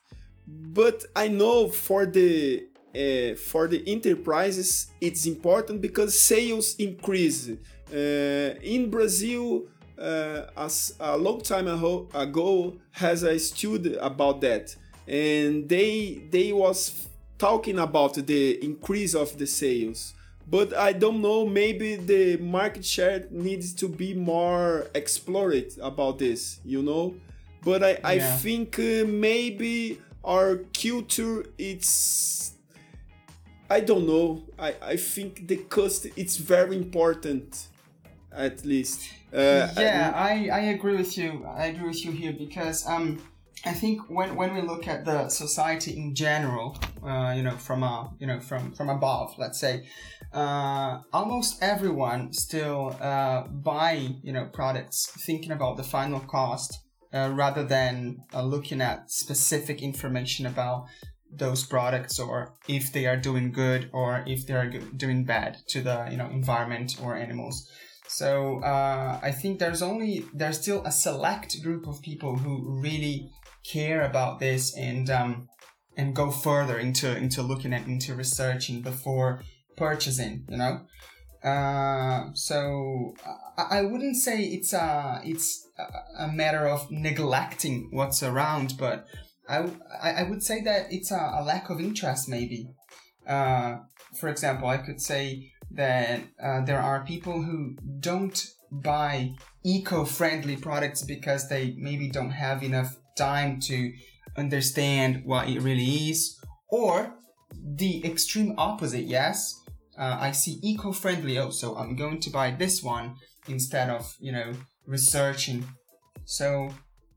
but 0.47 1.05
I 1.15 1.29
know 1.29 1.69
for 1.69 2.07
the 2.07 2.67
uh, 2.95 3.35
for 3.37 3.69
the 3.69 3.83
enterprises 3.87 4.89
it's 5.01 5.27
important 5.27 5.81
because 5.81 6.19
sales 6.21 6.77
increase. 6.77 7.51
Uh, 7.93 8.55
in 8.63 8.89
Brazil, 8.89 9.65
uh, 9.99 10.47
as 10.57 10.95
a 11.01 11.17
long 11.17 11.41
time 11.41 11.67
ago, 11.67 12.77
has 12.93 13.25
a 13.25 13.37
study 13.39 13.97
about 13.97 14.41
that, 14.41 14.75
and 15.09 15.69
they 15.69 16.23
they 16.31 16.53
was 16.53 17.09
talking 17.37 17.79
about 17.79 18.15
the 18.15 18.65
increase 18.65 19.15
of 19.15 19.37
the 19.39 19.47
sales. 19.47 20.15
But 20.47 20.75
I 20.75 20.93
don't 20.93 21.21
know. 21.21 21.47
Maybe 21.47 21.97
the 21.97 22.37
market 22.37 22.85
share 22.85 23.27
needs 23.31 23.73
to 23.75 23.89
be 23.89 24.15
more 24.15 24.87
explored 24.95 25.73
about 25.81 26.19
this. 26.19 26.61
You 26.65 26.83
know. 26.83 27.15
But 27.63 27.83
I, 27.83 27.99
I 28.03 28.19
think 28.19 28.79
uh, 28.79 29.05
maybe 29.07 30.01
our 30.25 30.61
culture 30.73 31.45
it's 31.59 32.55
I 33.71 33.81
don't 33.81 34.07
know. 34.07 34.43
I, 34.59 34.75
I 34.83 34.97
think 34.97 35.47
the 35.47 35.57
cost 35.57 36.07
it's 36.17 36.37
very 36.37 36.77
important 36.77 37.69
at 38.33 38.65
least. 38.65 39.13
Uh, 39.33 39.69
yeah, 39.79 40.13
I, 40.15 40.49
I 40.53 40.61
agree 40.75 40.97
with 40.97 41.17
you. 41.17 41.47
I 41.47 41.67
agree 41.67 41.89
with 41.89 42.05
you 42.05 42.11
here 42.11 42.33
because 42.33 42.87
um, 42.87 43.21
I 43.65 43.73
think 43.73 44.09
when, 44.09 44.35
when 44.35 44.55
we 44.55 44.63
look 44.63 44.89
at 44.89 45.05
the 45.05 45.29
society 45.29 45.97
in 45.97 46.15
general, 46.15 46.79
uh, 47.05 47.33
you 47.37 47.43
know, 47.43 47.57
from 47.57 47.83
a 47.83 48.13
you 48.19 48.27
know 48.27 48.41
from 48.41 48.73
from 48.73 48.89
above, 48.89 49.35
let's 49.39 49.61
say, 49.61 49.87
uh, 50.33 51.01
almost 51.13 51.63
everyone 51.63 52.33
still 52.33 52.97
uh, 53.01 53.43
buy 53.47 54.09
you 54.23 54.33
know 54.33 54.47
products 54.47 55.07
thinking 55.27 55.53
about 55.53 55.77
the 55.77 55.85
final 55.85 56.21
cost 56.21 56.81
uh, 57.13 57.31
rather 57.33 57.65
than 57.65 58.25
uh, 58.35 58.43
looking 58.43 58.81
at 58.81 59.11
specific 59.11 59.83
information 59.83 60.47
about 60.47 60.87
those 61.33 61.65
products 61.65 62.19
or 62.19 62.55
if 62.69 62.93
they 62.93 63.07
are 63.07 63.17
doing 63.17 63.53
good 63.53 63.89
or 63.93 64.25
if 64.27 64.47
they 64.47 64.55
are 64.55 64.69
doing 64.97 65.25
bad 65.25 65.57
to 65.69 65.81
the 65.81 66.09
you 66.11 66.17
know 66.17 66.29
environment 66.29 66.97
or 67.03 67.17
animals. 67.17 67.69
So 68.09 68.61
uh, 68.65 69.21
I 69.23 69.31
think 69.31 69.61
there's 69.61 69.83
only 69.83 70.25
there's 70.35 70.61
still 70.61 70.83
a 70.85 70.91
select 70.91 71.63
group 71.63 71.87
of 71.87 72.03
people 72.03 72.37
who 72.37 72.81
really 72.81 73.31
care 73.65 74.03
about 74.03 74.41
this 74.41 74.77
and 74.77 75.09
um, 75.11 75.49
and 75.97 76.15
go 76.15 76.31
further 76.31 76.79
into 76.79 77.17
into 77.17 77.43
looking 77.43 77.73
at 77.73 77.87
into 77.87 78.15
researching 78.15 78.83
before 78.83 79.43
purchasing. 79.77 80.45
You 80.49 80.57
know, 80.57 80.81
uh, 81.49 82.31
so 82.35 83.15
I, 83.57 83.79
I 83.79 83.83
wouldn't 83.83 84.17
say 84.17 84.43
it's 84.43 84.73
a 84.73 85.21
it's 85.25 85.69
a, 85.79 86.25
a 86.25 86.33
matter 86.33 86.67
of 86.67 86.91
neglecting 86.91 87.89
what's 87.93 88.23
around, 88.23 88.75
but 88.77 89.07
I, 90.03 90.13
I 90.13 90.23
would 90.23 90.43
say 90.43 90.63
that 90.63 90.93
it's 90.93 91.11
a, 91.11 91.33
a 91.39 91.43
lack 91.45 91.71
of 91.71 91.81
interest 91.81 92.29
maybe. 92.29 92.69
Uh, 93.27 93.79
for 94.19 94.29
example, 94.29 94.69
I 94.69 94.79
could 94.79 95.01
say 95.01 95.53
that 95.73 96.21
uh, 96.43 96.65
there 96.65 96.81
are 96.81 97.05
people 97.05 97.43
who 97.43 97.77
don't 98.01 98.47
buy 98.73 99.35
eco-friendly 99.65 100.57
products 100.57 101.03
because 101.03 101.49
they 101.49 101.75
maybe 101.77 102.09
don't 102.09 102.31
have 102.31 102.63
enough 102.63 102.97
time 103.17 103.61
to 103.61 103.93
understand 104.37 105.23
what 105.25 105.49
it 105.49 105.61
really 105.61 106.11
is, 106.11 106.41
or 106.69 107.15
the 107.53 108.05
extreme 108.05 108.55
opposite. 108.57 109.05
Yes, 109.05 109.55
uh, 109.99 110.17
I 110.21 110.31
see 110.33 110.59
eco-friendly. 110.63 111.39
Oh, 111.39 111.51
so 111.51 111.77
I'm 111.77 111.97
going 111.97 112.21
to 112.21 112.31
buy 112.31 112.53
this 112.53 112.83
one 112.83 113.17
instead 113.49 113.91
of 113.91 114.17
you 114.21 114.33
know 114.33 114.53
researching. 114.87 115.67
So 116.25 116.71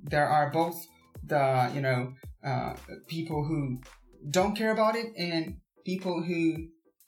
there 0.04 0.28
are 0.28 0.50
both 0.52 0.86
the 1.26 1.72
you 1.74 1.82
know 1.82 2.14
uh, 2.44 2.74
people 3.08 3.44
who 3.44 3.80
don't 4.30 4.56
care 4.56 4.72
about 4.72 4.96
it 4.96 5.08
and 5.18 5.58
people 5.86 6.24
who 6.24 6.68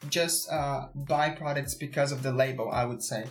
just 0.09 0.51
uh, 0.51 0.87
buy 0.93 1.29
products 1.29 1.73
because 1.73 2.11
of 2.11 2.23
the 2.23 2.31
label. 2.31 2.69
I 2.71 2.85
would 2.85 3.03
say. 3.03 3.25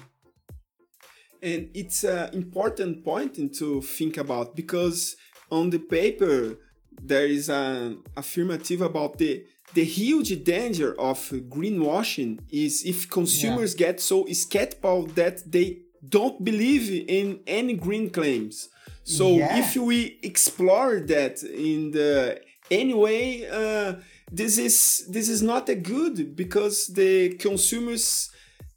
and 1.45 1.69
it's 1.75 2.05
an 2.05 2.33
important 2.33 3.05
point 3.05 3.37
to 3.55 3.83
think 3.83 4.17
about 4.17 4.57
because 4.57 5.15
on 5.51 5.71
the 5.71 5.79
paper 5.79 6.57
there 7.03 7.27
is 7.27 7.49
an 7.51 8.03
affirmative 8.17 8.81
about 8.81 9.19
the 9.19 9.45
the 9.75 9.85
huge 9.85 10.45
danger 10.45 10.99
of 10.99 11.19
greenwashing 11.55 12.39
is 12.51 12.85
if 12.85 13.11
consumers 13.11 13.75
get 13.75 14.01
so 14.01 14.25
skeptical 14.33 15.07
that 15.07 15.37
they 15.51 15.79
don't 16.09 16.45
believe 16.45 16.85
in 17.09 17.41
any 17.47 17.75
green 17.75 18.09
claims 18.11 18.69
so 19.05 19.27
Yeah. 19.37 19.59
if 19.61 19.77
we 19.77 20.19
explore 20.23 21.01
that 21.01 21.43
in 21.43 21.91
the 21.93 22.41
anyway 22.71 23.47
uh, 23.61 23.95
this 24.33 24.59
is 24.59 25.07
this 25.11 25.29
is 25.29 25.43
not 25.43 25.69
a 25.69 25.75
good 25.75 26.35
because 26.37 26.77
the 27.01 27.35
consumers 27.47 28.31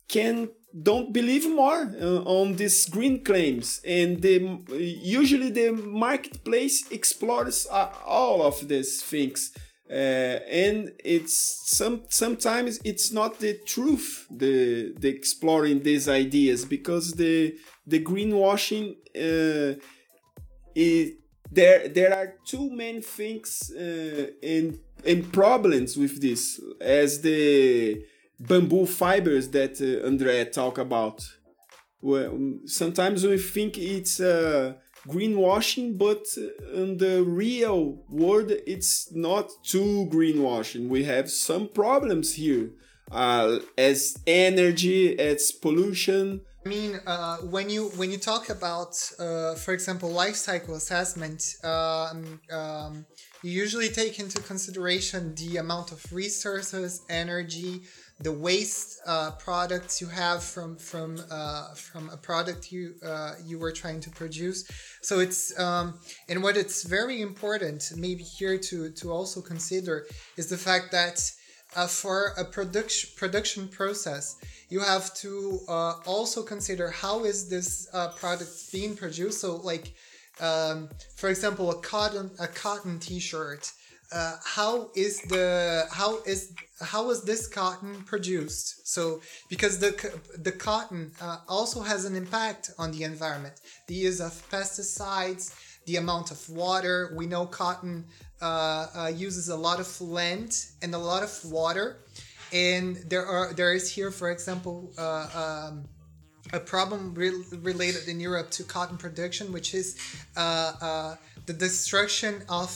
can 0.07 0.49
don't 0.89 1.11
believe 1.13 1.49
more 1.49 1.81
uh, 2.01 2.21
on 2.37 2.55
these 2.55 2.85
green 2.89 3.23
claims 3.23 3.81
and 3.85 4.21
the 4.21 4.35
usually 5.17 5.49
the 5.49 5.71
marketplace 5.71 6.85
explores 6.91 7.65
uh, 7.71 7.89
all 8.05 8.41
of 8.41 8.67
these 8.67 9.01
things 9.01 9.53
uh, 9.89 9.93
and 10.63 10.91
it's 11.03 11.37
some 11.77 12.01
sometimes 12.09 12.79
it's 12.83 13.11
not 13.13 13.39
the 13.39 13.53
truth 13.65 14.27
the 14.29 14.93
the 14.99 15.07
exploring 15.09 15.81
these 15.83 16.07
ideas 16.09 16.65
because 16.65 17.13
the 17.13 17.55
the 17.87 17.99
greenwashing 18.03 18.95
uh, 19.15 19.79
is 20.77 21.13
there 21.51 21.87
there 21.87 22.13
are 22.13 22.27
two 22.45 22.69
main 22.69 23.01
things 23.01 23.71
uh, 23.75 24.27
and 24.43 24.79
and 25.05 25.31
problems 25.31 25.97
with 25.97 26.21
this 26.21 26.59
as 26.81 27.21
the 27.21 28.03
bamboo 28.39 28.85
fibers 28.85 29.45
that 29.49 29.73
uh, 29.81 30.07
Andre 30.07 30.45
talk 30.45 30.77
about 30.77 31.19
well, 32.01 32.37
sometimes 32.65 33.25
we 33.25 33.37
think 33.37 33.77
it's 33.77 34.19
uh, 34.19 34.73
greenwashing, 35.07 35.97
but 35.97 36.25
in 36.73 36.97
the 36.97 37.23
real 37.23 38.03
world, 38.09 38.51
it's 38.67 39.11
not 39.13 39.49
too 39.63 40.07
greenwashing. 40.11 40.89
We 40.89 41.05
have 41.05 41.29
some 41.29 41.69
problems 41.69 42.35
here, 42.35 42.69
uh, 43.11 43.59
as 43.77 44.17
energy, 44.27 45.17
as 45.19 45.51
pollution. 45.51 46.41
I 46.67 46.69
mean, 46.69 46.99
uh, 47.07 47.37
when 47.37 47.69
you 47.69 47.87
when 47.95 48.11
you 48.11 48.17
talk 48.17 48.49
about, 48.49 48.93
uh, 49.19 49.55
for 49.55 49.73
example, 49.73 50.09
life 50.09 50.35
cycle 50.35 50.75
assessment, 50.75 51.41
um, 51.63 52.41
um, 52.51 53.05
you 53.41 53.51
usually 53.51 53.87
take 53.87 54.19
into 54.19 54.41
consideration 54.41 55.33
the 55.35 55.57
amount 55.57 55.93
of 55.93 55.99
resources, 56.11 57.03
energy, 57.09 57.83
the 58.19 58.33
waste 58.33 58.99
uh, 59.07 59.31
products 59.39 60.01
you 60.01 60.07
have 60.07 60.43
from 60.43 60.75
from 60.75 61.23
uh, 61.31 61.73
from 61.75 62.09
a 62.09 62.17
product 62.17 62.69
you 62.69 62.95
uh, 63.01 63.35
you 63.45 63.57
were 63.59 63.71
trying 63.71 64.01
to 64.01 64.09
produce. 64.09 64.69
So 65.01 65.19
it's 65.19 65.57
um, 65.57 65.97
and 66.27 66.43
what 66.43 66.57
it's 66.57 66.83
very 66.83 67.21
important 67.21 67.93
maybe 67.95 68.23
here 68.23 68.57
to 68.57 68.91
to 68.91 69.09
also 69.09 69.39
consider 69.39 70.05
is 70.35 70.47
the 70.49 70.57
fact 70.57 70.91
that 70.91 71.17
uh, 71.75 71.87
for 71.87 72.33
a 72.37 72.45
production 72.45 73.09
production 73.15 73.67
process 73.67 74.37
you 74.69 74.79
have 74.79 75.13
to 75.15 75.59
uh, 75.67 75.93
also 76.05 76.43
consider 76.43 76.89
how 76.89 77.23
is 77.23 77.47
this 77.49 77.87
uh, 77.93 78.09
product 78.09 78.71
being 78.71 78.95
produced. 78.95 79.39
So 79.39 79.57
like 79.57 79.93
um, 80.39 80.89
for 81.15 81.29
example 81.29 81.71
a 81.71 81.81
cotton 81.81 82.31
a 82.39 82.47
cotton 82.47 82.99
t-shirt 82.99 83.71
uh, 84.11 84.35
how 84.43 84.89
is 84.95 85.21
the 85.23 85.85
how 85.91 86.19
is 86.23 86.53
how 86.81 87.09
is 87.09 87.23
this 87.23 87.47
cotton 87.47 88.03
produced 88.03 88.87
so 88.87 89.19
because 89.49 89.79
the 89.79 89.91
the 90.37 90.51
cotton 90.51 91.11
uh, 91.19 91.37
also 91.47 91.81
has 91.81 92.05
an 92.05 92.15
impact 92.15 92.71
on 92.77 92.91
the 92.91 93.03
environment 93.03 93.55
the 93.87 93.95
use 93.95 94.21
of 94.21 94.31
pesticides 94.49 95.53
the 95.87 95.95
amount 95.95 96.31
of 96.31 96.49
water 96.49 97.13
we 97.17 97.25
know 97.25 97.45
cotton 97.45 98.05
uh, 98.41 98.87
uh 98.95 99.07
uses 99.07 99.49
a 99.49 99.55
lot 99.55 99.79
of 99.79 100.01
land 100.01 100.65
and 100.81 100.93
a 100.93 100.97
lot 100.97 101.23
of 101.23 101.31
water 101.45 101.97
and 102.53 102.97
there 103.09 103.25
are 103.25 103.53
there 103.53 103.73
is 103.73 103.91
here 103.91 104.11
for 104.11 104.31
example 104.31 104.91
uh, 104.97 105.69
um, 105.69 105.83
a 106.53 106.59
problem 106.59 107.13
re- 107.13 107.43
related 107.61 108.07
in 108.07 108.21
Europe 108.21 108.49
to 108.51 108.63
cotton 108.63 108.95
production, 108.95 109.51
which 109.51 109.73
is 109.73 109.97
uh, 110.37 111.15
the 111.45 111.51
destruction 111.51 112.41
of 112.47 112.71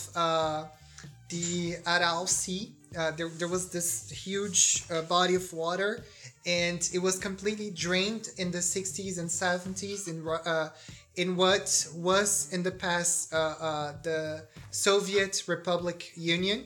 the 1.31 1.77
Aral 1.87 2.27
Sea. 2.27 2.73
Uh, 2.95 3.11
there, 3.11 3.29
there 3.29 3.47
was 3.47 3.69
this 3.69 4.09
huge 4.09 4.83
uh, 4.91 5.01
body 5.03 5.35
of 5.35 5.51
water, 5.53 6.03
and 6.45 6.89
it 6.93 6.99
was 6.99 7.17
completely 7.17 7.69
drained 7.71 8.29
in 8.37 8.51
the 8.51 8.57
60s 8.57 9.17
and 9.17 9.29
70s 9.29 10.09
in 10.09 10.27
uh, 10.27 10.69
in 11.15 11.35
what 11.35 11.87
was 11.95 12.51
in 12.53 12.63
the 12.63 12.71
past 12.71 13.33
uh, 13.33 13.37
uh, 13.37 13.93
the 14.03 14.43
Soviet 14.71 15.43
Republic 15.47 16.11
Union, 16.15 16.65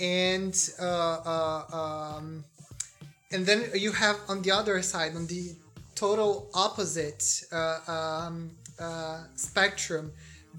and 0.00 0.70
uh, 0.80 1.62
um, 1.72 2.44
and 3.32 3.44
then 3.44 3.64
you 3.74 3.92
have 3.92 4.16
on 4.28 4.42
the 4.42 4.50
other 4.50 4.80
side, 4.82 5.14
on 5.14 5.26
the 5.26 5.54
total 5.94 6.48
opposite 6.54 7.44
um, 7.88 8.50
spectrum, 9.34 10.12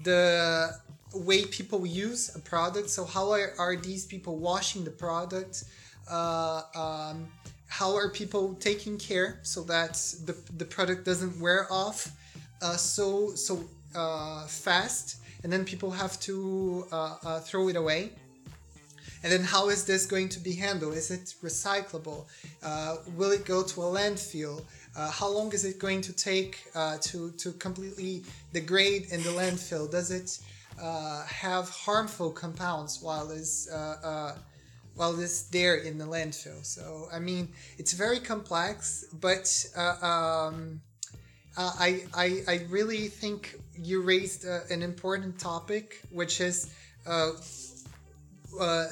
the 0.04 0.70
way 1.14 1.44
people 1.46 1.86
use 1.86 2.34
a 2.36 2.38
product. 2.38 2.90
So 2.90 3.04
how 3.04 3.30
are, 3.30 3.52
are 3.58 3.76
these 3.76 4.04
people 4.04 4.38
washing 4.38 4.84
the 4.84 4.90
product? 4.90 5.64
Uh, 6.10 6.62
um, 6.74 7.28
how 7.68 7.94
are 7.94 8.10
people 8.10 8.54
taking 8.54 8.98
care 8.98 9.40
so 9.42 9.62
that 9.64 9.94
the, 10.24 10.36
the 10.56 10.64
product 10.64 11.04
doesn't 11.04 11.38
wear 11.40 11.70
off 11.70 12.10
uh, 12.62 12.76
so 12.76 13.34
so 13.34 13.64
uh, 13.94 14.46
fast 14.46 15.16
and 15.42 15.52
then 15.52 15.64
people 15.64 15.90
have 15.90 16.18
to 16.20 16.86
uh, 16.90 17.16
uh, 17.24 17.40
throw 17.40 17.68
it 17.68 17.76
away. 17.76 18.12
And 19.22 19.32
then 19.32 19.42
how 19.42 19.68
is 19.68 19.84
this 19.84 20.06
going 20.06 20.28
to 20.30 20.40
be 20.40 20.52
handled? 20.52 20.94
Is 20.94 21.10
it 21.10 21.34
recyclable? 21.42 22.26
Uh, 22.62 22.96
will 23.16 23.32
it 23.32 23.44
go 23.44 23.64
to 23.64 23.82
a 23.82 23.84
landfill? 23.84 24.62
How 24.96 25.28
long 25.28 25.52
is 25.52 25.64
it 25.64 25.78
going 25.78 26.00
to 26.02 26.12
take 26.12 26.64
to, 27.02 27.30
to 27.30 27.52
completely 27.52 28.24
degrade 28.52 29.06
in 29.12 29.22
the 29.22 29.30
landfill? 29.30 29.90
Does 29.90 30.10
it 30.10 30.38
uh, 30.80 31.24
have 31.26 31.68
harmful 31.68 32.30
compounds 32.30 33.02
while 33.02 33.30
it's 33.30 33.68
uh, 33.68 33.96
uh, 34.02 34.38
while 34.94 35.18
it's 35.18 35.42
there 35.42 35.76
in 35.76 35.98
the 35.98 36.04
landfill. 36.04 36.64
So 36.64 37.08
I 37.12 37.18
mean, 37.18 37.48
it's 37.78 37.92
very 37.92 38.20
complex, 38.20 39.04
but 39.20 39.66
uh, 39.76 39.96
um, 40.06 40.80
uh, 41.58 41.72
I, 41.78 42.04
I 42.14 42.42
I 42.48 42.56
really 42.70 43.08
think 43.08 43.56
you 43.74 44.00
raised 44.00 44.44
an 44.44 44.82
important 44.82 45.38
topic, 45.38 46.00
which 46.10 46.40
is 46.40 46.70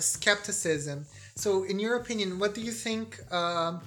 skepticism. 0.00 1.06
So, 1.36 1.64
in 1.64 1.78
your 1.78 1.96
opinion, 1.96 2.38
what 2.38 2.54
do 2.54 2.60
you 2.60 2.72
think 2.72 3.20
um, 3.32 3.80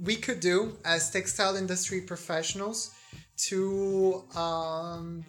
we 0.00 0.16
could 0.16 0.40
do 0.40 0.76
as 0.84 1.10
textile 1.10 1.56
industry 1.56 2.00
professionals 2.00 2.90
to 3.48 4.24
um, 4.34 5.24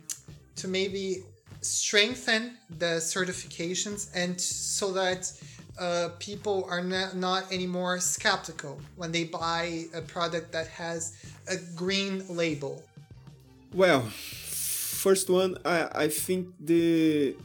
to 0.55 0.67
maybe 0.67 1.23
strengthen 1.61 2.57
the 2.77 2.99
certifications 2.99 4.09
and 4.13 4.39
so 4.39 4.91
that 4.93 5.31
uh, 5.79 6.09
people 6.19 6.67
are 6.69 6.83
not, 6.83 7.15
not 7.15 7.51
anymore 7.51 7.99
skeptical 7.99 8.79
when 8.95 9.11
they 9.11 9.23
buy 9.23 9.85
a 9.93 10.01
product 10.01 10.51
that 10.51 10.67
has 10.67 11.25
a 11.49 11.57
green 11.75 12.23
label? 12.29 12.83
Well, 13.73 14.01
first 14.01 15.29
one, 15.29 15.57
I, 15.65 15.89
I 16.03 16.07
think 16.07 16.47
the 16.59 17.35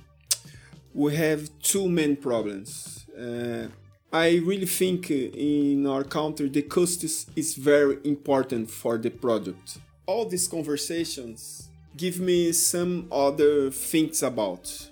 we 0.94 1.16
have 1.16 1.48
two 1.62 1.88
main 1.88 2.16
problems. 2.16 3.06
Uh, 3.18 3.68
I 4.12 4.42
really 4.44 4.66
think 4.66 5.10
in 5.10 5.86
our 5.86 6.04
country 6.04 6.48
the 6.48 6.62
cost 6.62 7.02
is, 7.02 7.26
is 7.34 7.54
very 7.54 7.96
important 8.04 8.70
for 8.70 8.98
the 8.98 9.10
product. 9.10 9.78
All 10.06 10.26
these 10.26 10.46
conversations 10.48 11.68
give 11.96 12.20
me 12.20 12.52
some 12.52 13.08
other 13.10 13.70
things 13.70 14.22
about 14.22 14.90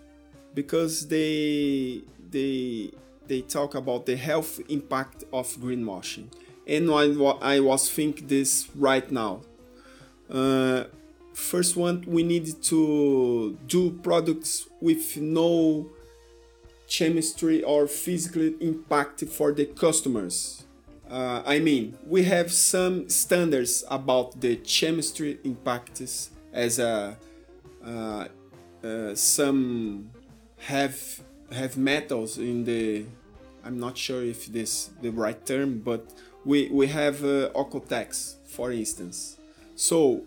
because 0.54 1.08
they 1.08 2.02
they 2.30 2.92
they 3.26 3.40
talk 3.42 3.74
about 3.74 4.06
the 4.06 4.16
health 4.16 4.60
impact 4.68 5.24
of 5.32 5.46
greenwashing. 5.56 6.26
And 6.66 6.90
I, 6.90 7.56
I 7.56 7.60
was 7.60 7.90
think 7.90 8.28
this 8.28 8.68
right 8.74 9.10
now. 9.10 9.42
Uh, 10.28 10.84
first 11.32 11.76
one 11.76 12.04
we 12.06 12.22
need 12.22 12.62
to 12.62 13.56
do 13.66 13.90
products 14.02 14.68
with 14.80 15.16
no 15.16 15.88
chemistry 16.88 17.62
or 17.62 17.86
physical 17.86 18.42
impact 18.60 19.24
for 19.26 19.52
the 19.52 19.66
customers. 19.66 20.64
Uh, 21.10 21.42
I 21.44 21.58
mean 21.58 21.96
we 22.06 22.24
have 22.24 22.52
some 22.52 23.08
standards 23.08 23.84
about 23.88 24.40
the 24.40 24.56
chemistry 24.56 25.38
impacts 25.44 26.30
as 26.52 26.78
a 26.78 27.16
uh, 27.84 28.26
uh, 28.84 29.14
some 29.14 30.10
have 30.58 31.20
have 31.52 31.76
metals 31.76 32.38
in 32.38 32.64
the 32.64 33.04
I'm 33.64 33.78
not 33.78 33.98
sure 33.98 34.22
if 34.22 34.46
this 34.46 34.90
the 35.02 35.10
right 35.10 35.44
term, 35.44 35.80
but 35.80 36.12
we 36.44 36.68
we 36.70 36.86
have 36.88 37.22
uh, 37.22 37.50
Oeko-Tex, 37.54 38.36
for 38.46 38.72
instance. 38.72 39.36
So 39.76 40.22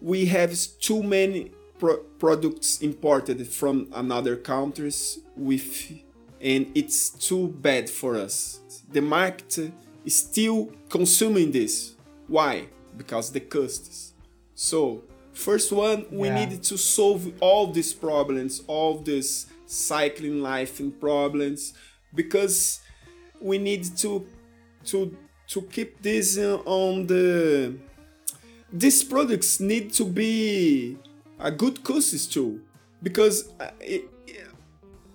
we 0.00 0.26
have 0.26 0.54
too 0.80 1.02
many 1.02 1.52
pro 1.78 1.98
products 2.18 2.80
imported 2.80 3.46
from 3.48 3.88
another 3.94 4.36
countries 4.36 5.20
with, 5.36 5.92
and 6.40 6.66
it's 6.74 7.10
too 7.10 7.48
bad 7.48 7.90
for 7.90 8.16
us. 8.16 8.60
The 8.90 9.02
market 9.02 9.72
is 10.04 10.16
still 10.16 10.70
consuming 10.88 11.52
this. 11.52 11.94
Why? 12.28 12.66
Because 12.96 13.30
the 13.32 13.40
costs. 13.40 14.12
So 14.54 15.02
First 15.32 15.72
one, 15.72 16.04
we 16.10 16.28
yeah. 16.28 16.44
needed 16.44 16.62
to 16.64 16.76
solve 16.76 17.32
all 17.40 17.68
these 17.68 17.94
problems, 17.94 18.62
all 18.66 18.98
these 18.98 19.46
cycling 19.70 20.42
life 20.42 20.80
and 20.80 20.98
problems, 21.00 21.74
because 22.14 22.80
we 23.40 23.58
need 23.58 23.84
to 23.98 24.26
to 24.84 25.16
to 25.48 25.62
keep 25.62 26.02
this 26.02 26.38
uh, 26.38 26.58
on 26.64 27.06
the. 27.06 27.74
These 28.72 29.04
products 29.04 29.60
need 29.60 29.92
to 29.94 30.04
be 30.04 30.96
a 31.38 31.50
good 31.50 31.82
courses 31.82 32.26
too, 32.26 32.60
because 33.02 33.52
uh, 33.58 33.70
it, 33.80 34.04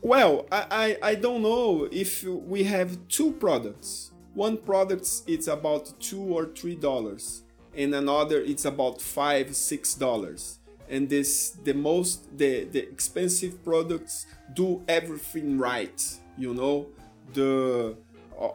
Well, 0.01 0.45
I, 0.51 0.97
I, 1.01 1.09
I 1.11 1.15
don't 1.15 1.41
know 1.41 1.87
if 1.91 2.23
we 2.23 2.63
have 2.65 2.95
two 3.07 3.31
products. 3.31 4.11
One 4.35 4.57
product 4.57 5.09
it's 5.25 5.47
about 5.47 5.91
two 5.99 6.21
or 6.21 6.45
three 6.45 6.75
dollars, 6.75 7.41
and 7.75 7.95
another 7.95 8.39
it's 8.41 8.65
about 8.65 9.01
five 9.01 9.55
six 9.55 9.95
dollars. 9.95 10.59
And 10.89 11.09
this 11.09 11.51
the 11.63 11.73
most 11.73 12.37
the 12.37 12.65
the 12.65 12.79
expensive 12.79 13.63
products 13.63 14.25
do 14.53 14.83
everything 14.87 15.57
right. 15.57 16.01
You 16.37 16.53
know? 16.53 16.87
The 17.33 17.95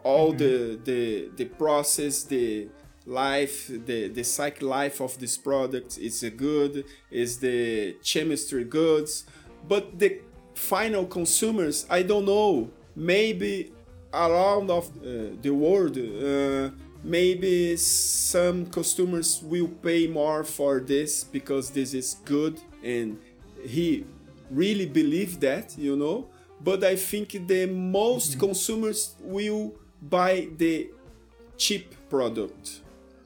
all 0.05 0.33
the 0.33 0.79
the 0.85 1.31
the 1.37 1.45
process 1.47 2.25
the 2.25 2.69
life 3.07 3.67
the 3.87 4.09
the 4.09 4.23
cycle 4.23 4.69
life 4.69 5.01
of 5.01 5.19
this 5.19 5.37
product 5.39 5.99
is 5.99 6.23
a 6.23 6.31
good 6.31 6.85
is 7.11 7.39
the 7.39 7.97
chemistry 8.05 8.63
goods 8.65 9.25
but 9.67 9.99
the 9.99 10.21
final 10.55 11.07
consumers 11.07 11.87
i 11.91 12.03
don't 12.03 12.27
know. 12.27 12.71
Maybe 12.97 13.73
around 14.13 14.71
of 14.71 14.89
uh, 14.89 15.37
the 15.41 15.51
world 15.51 15.97
uh, 15.97 16.71
maybe 17.03 17.77
some 17.77 18.67
customers 18.67 19.43
will 19.43 19.69
pay 19.69 20.07
more 20.07 20.45
for 20.45 20.81
this 20.81 21.25
because 21.25 21.71
this 21.71 21.95
is 21.95 22.17
good 22.25 22.61
and 22.85 23.19
he 23.65 24.05
really 24.51 24.87
believe 24.87 25.41
that 25.41 25.77
you 25.79 25.97
know. 25.97 26.29
But 26.63 26.85
i 26.85 26.97
think 26.97 27.47
the 27.47 27.67
most 27.67 28.33
mm-hmm. 28.33 28.41
consumers 28.41 29.15
will 29.21 29.75
buy 30.03 30.49
the 30.57 30.91
cheap 31.57 31.95
product. 32.09 32.81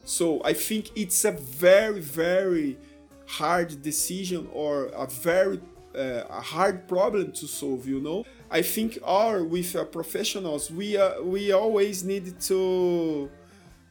So 0.04 0.42
i 0.44 0.52
think 0.52 0.90
it's 0.94 1.24
a 1.24 1.32
very 1.32 2.00
very 2.00 2.78
hard 3.26 3.82
decision 3.82 4.48
or 4.52 4.86
a 4.86 5.06
very 5.06 5.60
uh, 5.96 6.24
a 6.28 6.40
hard 6.40 6.88
problem 6.88 7.32
to 7.32 7.46
solve 7.46 7.86
you 7.86 8.00
know. 8.00 8.24
I 8.50 8.62
think 8.62 8.98
our 9.02 9.42
with 9.44 9.74
uh, 9.74 9.84
professionals 9.84 10.70
we 10.70 10.96
uh, 10.96 11.22
we 11.22 11.52
always 11.52 12.04
need 12.04 12.38
to 12.42 13.30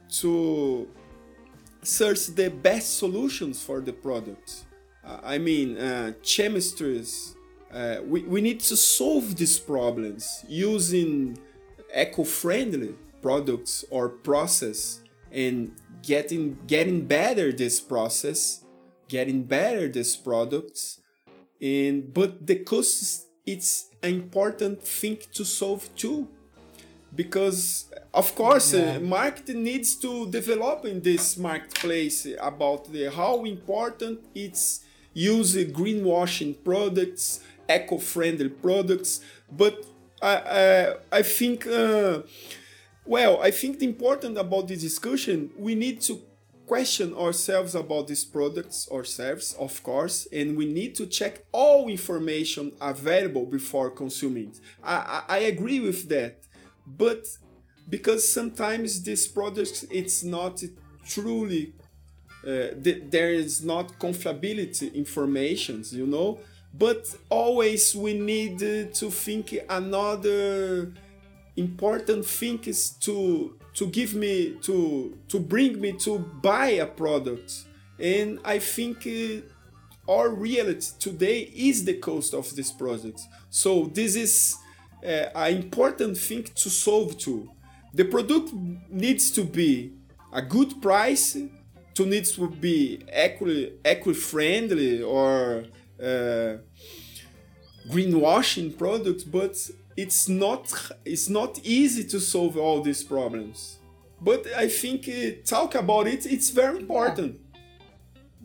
to 0.10 0.88
search 1.82 2.28
the 2.28 2.50
best 2.50 2.98
solutions 2.98 3.64
for 3.64 3.82
the 3.82 3.94
product. 3.94 4.66
Uh, 5.06 5.20
i 5.24 5.38
mean 5.38 5.78
uh, 5.78 6.14
chemistries 6.24 7.36
uh, 7.74 7.98
we, 8.06 8.22
we 8.22 8.40
need 8.40 8.62
to 8.62 8.78
solve 8.78 9.36
these 9.36 9.60
problems 9.60 10.46
using 10.48 11.38
eco-friendly 11.94 12.96
products 13.22 13.84
or 13.90 14.08
process 14.08 15.02
and 15.32 15.74
getting 16.04 16.58
getting 16.68 17.06
better 17.06 17.52
this 17.52 17.82
process 17.82 18.64
getting 19.08 19.44
better 19.44 19.88
these 19.88 20.16
products. 20.16 21.00
And 21.62 22.14
but 22.14 22.48
the 22.48 22.58
costs 22.72 23.28
it's 23.46 23.90
an 24.02 24.14
important 24.14 24.82
thing 24.82 25.18
to 25.34 25.44
solve 25.46 25.84
too 25.96 26.28
because 27.16 27.86
of 28.14 28.34
course 28.36 28.74
yeah. 28.74 28.96
uh, 28.96 29.00
marketing 29.00 29.64
needs 29.64 29.96
to 29.96 30.30
develop 30.30 30.86
in 30.86 31.02
this 31.02 31.38
marketplace 31.38 32.28
about 32.40 32.92
the, 32.92 33.10
how 33.12 33.44
important 33.44 34.20
it's 34.34 34.84
use 35.14 35.56
greenwashing 35.56 36.56
products 36.64 37.42
eco-friendly 37.70 38.50
products 38.50 39.22
but 39.52 39.86
i 40.22 40.36
i, 40.36 40.94
I 41.20 41.22
think 41.22 41.68
uh, 41.68 42.22
well 43.06 43.42
i 43.42 43.52
think 43.52 43.80
the 43.80 43.86
important 43.86 44.38
about 44.38 44.68
this 44.68 44.82
discussion 44.82 45.52
we 45.58 45.76
need 45.76 46.02
to 46.02 46.20
question 46.66 47.14
ourselves 47.14 47.76
about 47.76 48.08
these 48.08 48.24
products 48.24 48.88
or 48.90 49.04
services, 49.04 49.54
of 49.60 49.84
course, 49.84 50.28
and 50.32 50.56
we 50.56 50.66
need 50.66 50.96
to 50.96 51.06
check 51.06 51.46
all 51.52 51.88
information 51.90 52.72
available 52.80 53.46
before 53.46 53.90
consuming. 53.90 54.54
I, 54.84 54.96
I, 55.28 55.36
I 55.36 55.38
agree 55.40 55.80
with 55.80 56.08
that, 56.10 56.38
but 56.86 57.26
because 57.90 58.32
sometimes 58.32 59.04
these 59.04 59.28
products 59.28 59.84
it's 59.92 60.24
not 60.24 60.64
truly 61.06 61.74
uh, 62.46 62.68
th- 62.84 63.04
there 63.10 63.32
is 63.32 63.64
not 63.64 63.98
confiability 64.00 64.94
informations, 64.94 65.94
you 65.94 66.06
know. 66.06 66.40
But 66.74 67.16
always 67.30 67.96
we 67.96 68.20
need 68.20 68.60
to 68.60 69.10
think 69.12 69.56
another 69.70 70.92
important 71.56 72.26
thing 72.26 72.60
is 72.66 72.92
to 73.02 73.56
to 73.76 73.88
give 73.88 74.14
me 74.16 74.58
to 74.62 75.18
to 75.28 75.40
bring 75.40 75.80
me 75.80 75.94
to 75.94 76.20
buy 76.20 76.68
a 76.68 76.86
product 76.86 77.66
and 78.00 78.40
i 78.44 78.58
think 78.58 79.06
uh, 79.06 80.12
our 80.12 80.30
reality 80.30 80.88
today 81.00 81.42
is 81.56 81.86
the 81.86 81.94
cost 81.94 82.34
of 82.34 82.56
this 82.56 82.72
product 82.72 83.22
so 83.50 83.86
this 83.94 84.16
is 84.16 84.58
uh, 85.04 85.30
an 85.36 85.56
important 85.56 86.18
thing 86.18 86.44
to 86.44 86.70
solve 86.70 87.18
too 87.18 87.50
the 87.94 88.06
product 88.06 88.52
needs 88.90 89.32
to 89.32 89.44
be 89.44 89.94
a 90.32 90.42
good 90.42 90.82
price 90.82 91.38
to 91.94 92.06
needs 92.06 92.32
to 92.32 92.50
be 92.50 93.00
equally 93.26 93.74
equity 93.86 94.20
friendly 94.20 95.02
or 95.02 95.66
uh, 96.02 96.58
greenwashing 97.90 98.76
products 98.78 99.24
but 99.24 99.56
it's 99.96 100.28
not 100.28 100.92
it's 101.06 101.30
not 101.30 101.60
easy 101.64 102.04
to 102.04 102.20
solve 102.20 102.58
all 102.58 102.82
these 102.82 103.04
problems. 103.04 103.78
But 104.22 104.48
i 104.58 104.68
think 104.68 105.08
uh, 105.08 105.44
talk 105.46 105.76
about 105.76 106.08
it 106.08 106.26
it's 106.26 106.50
very 106.50 106.80
important. 106.80 107.40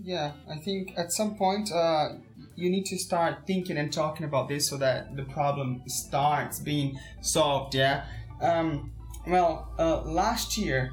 Yeah, 0.03 0.33
yeah 0.47 0.55
i 0.55 0.59
think 0.59 0.92
at 0.97 1.12
some 1.12 1.37
point 1.37 1.73
uh, 1.73 2.11
you 2.59 2.71
need 2.71 2.87
to 2.87 2.99
start 2.99 3.47
thinking 3.47 3.77
and 3.79 3.92
talking 3.92 4.25
about 4.25 4.49
this 4.49 4.68
so 4.68 4.77
that 4.77 5.16
the 5.16 5.25
problem 5.25 5.83
starts 5.87 6.59
being 6.59 6.99
solved 7.21 7.75
yeah? 7.75 8.05
Um, 8.40 8.92
well 9.27 9.73
uh, 9.79 10.03
last 10.03 10.59
year 10.59 10.92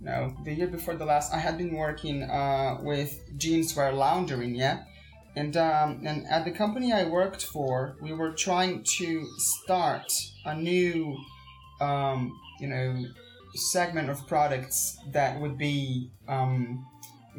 no 0.00 0.34
the 0.44 0.52
year 0.52 0.66
before 0.66 0.94
the 0.94 1.04
last 1.04 1.32
i 1.32 1.38
had 1.38 1.58
been 1.58 1.74
working 1.74 2.22
uh, 2.22 2.78
with 2.82 3.22
jeanswear 3.36 3.94
laundering 3.94 4.54
yeah? 4.54 4.84
And 5.36 5.56
um, 5.56 6.02
and 6.04 6.26
at 6.26 6.44
the 6.44 6.50
company 6.50 6.92
I 6.92 7.04
worked 7.04 7.44
for, 7.44 7.96
we 8.00 8.12
were 8.12 8.32
trying 8.32 8.82
to 8.98 9.26
start 9.38 10.10
a 10.44 10.56
new, 10.56 11.16
um, 11.80 12.36
you 12.58 12.66
know, 12.66 13.04
segment 13.54 14.10
of 14.10 14.26
products 14.26 14.98
that 15.12 15.40
would 15.40 15.56
be 15.56 16.10
um, 16.26 16.84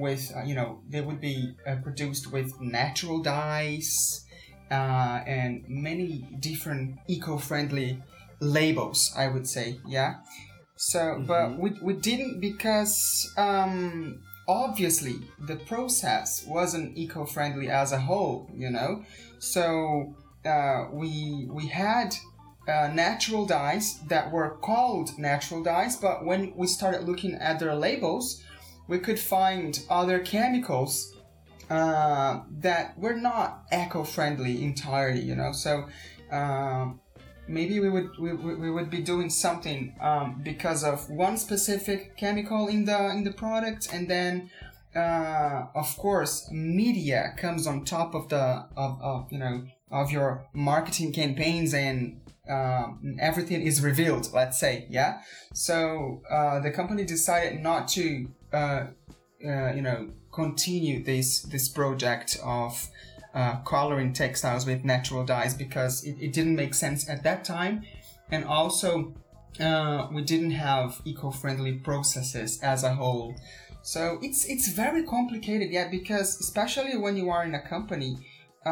with 0.01 0.33
uh, 0.35 0.43
you 0.43 0.55
know 0.55 0.81
they 0.89 1.01
would 1.01 1.21
be 1.21 1.55
uh, 1.65 1.75
produced 1.83 2.31
with 2.31 2.59
natural 2.59 3.19
dyes 3.19 4.25
uh, 4.69 5.21
and 5.25 5.63
many 5.67 6.27
different 6.39 6.99
eco-friendly 7.07 8.01
labels. 8.39 9.13
I 9.15 9.27
would 9.27 9.47
say, 9.47 9.79
yeah. 9.87 10.15
So, 10.75 10.99
mm-hmm. 10.99 11.25
but 11.25 11.59
we, 11.59 11.69
we 11.81 11.93
didn't 11.93 12.39
because 12.39 13.31
um, 13.37 14.21
obviously 14.47 15.15
the 15.39 15.55
process 15.55 16.45
wasn't 16.45 16.97
eco-friendly 16.97 17.69
as 17.69 17.91
a 17.91 17.99
whole 17.99 18.49
you 18.53 18.69
know 18.69 19.03
so 19.39 20.13
uh, 20.45 20.87
we 20.91 21.47
we 21.51 21.67
had 21.67 22.15
uh, 22.67 22.89
natural 22.93 23.45
dyes 23.45 23.99
that 24.07 24.31
were 24.31 24.57
called 24.61 25.17
natural 25.17 25.63
dyes 25.63 25.95
but 25.95 26.25
when 26.25 26.53
we 26.55 26.67
started 26.67 27.07
looking 27.07 27.35
at 27.35 27.59
their 27.59 27.75
labels 27.75 28.43
we 28.91 28.99
could 28.99 29.17
find 29.17 29.79
other 29.89 30.19
chemicals 30.19 31.15
uh, 31.69 32.41
that 32.59 32.99
were 32.99 33.15
not 33.15 33.63
eco-friendly 33.71 34.61
entirely 34.61 35.21
you 35.21 35.33
know? 35.33 35.53
So 35.53 35.85
um, 36.29 36.99
maybe 37.47 37.79
we 37.79 37.89
would 37.89 38.09
we, 38.19 38.33
we 38.33 38.69
would 38.69 38.89
be 38.89 39.01
doing 39.13 39.29
something 39.29 39.95
um, 40.01 40.41
because 40.43 40.83
of 40.83 41.09
one 41.09 41.37
specific 41.37 42.17
chemical 42.17 42.67
in 42.67 42.83
the 42.83 42.99
in 43.15 43.23
the 43.23 43.31
product 43.31 43.87
and 43.93 44.09
then 44.09 44.49
uh, 44.93 45.67
of 45.73 45.89
course 45.97 46.51
media 46.51 47.33
comes 47.37 47.65
on 47.67 47.85
top 47.85 48.13
of 48.13 48.27
the 48.27 48.45
of, 48.75 49.01
of 49.01 49.31
you 49.31 49.39
know 49.39 49.63
of 49.89 50.11
your 50.11 50.45
marketing 50.53 51.13
campaigns 51.13 51.73
and 51.73 52.19
um, 52.49 53.15
everything 53.19 53.61
is 53.61 53.81
revealed 53.81 54.27
let's 54.33 54.59
say 54.59 54.85
yeah? 54.89 55.21
So 55.53 56.21
uh, 56.29 56.59
the 56.59 56.71
company 56.71 57.05
decided 57.05 57.61
not 57.61 57.87
to 57.95 58.27
uh, 58.53 58.87
uh 59.45 59.73
you 59.73 59.81
know 59.81 60.09
continue 60.31 61.03
this 61.03 61.41
this 61.41 61.67
project 61.69 62.37
of 62.43 62.87
uh, 63.33 63.57
coloring 63.61 64.13
textiles 64.13 64.65
with 64.65 64.83
natural 64.83 65.23
dyes 65.23 65.53
because 65.53 66.03
it, 66.03 66.17
it, 66.19 66.33
didn't 66.33 66.55
make 66.55 66.73
sense 66.73 67.09
at 67.09 67.23
that 67.23 67.45
time. 67.45 67.81
And 68.29 68.43
also 68.43 69.13
uh, 69.59 70.07
we 70.11 70.21
didn't 70.21 70.51
have 70.51 71.01
eco-friendly 71.05 71.75
processes 71.75 72.59
as 72.61 72.83
a 72.83 72.93
whole. 72.93 73.35
So 73.83 74.19
it's 74.21 74.45
it's 74.45 74.67
very 74.69 75.03
complicated 75.03 75.71
yeah 75.71 75.89
because 75.89 76.39
especially 76.39 76.97
when 76.97 77.17
you 77.17 77.29
are 77.31 77.43
in 77.43 77.55
a 77.55 77.61
company 77.67 78.15
uh, 78.63 78.69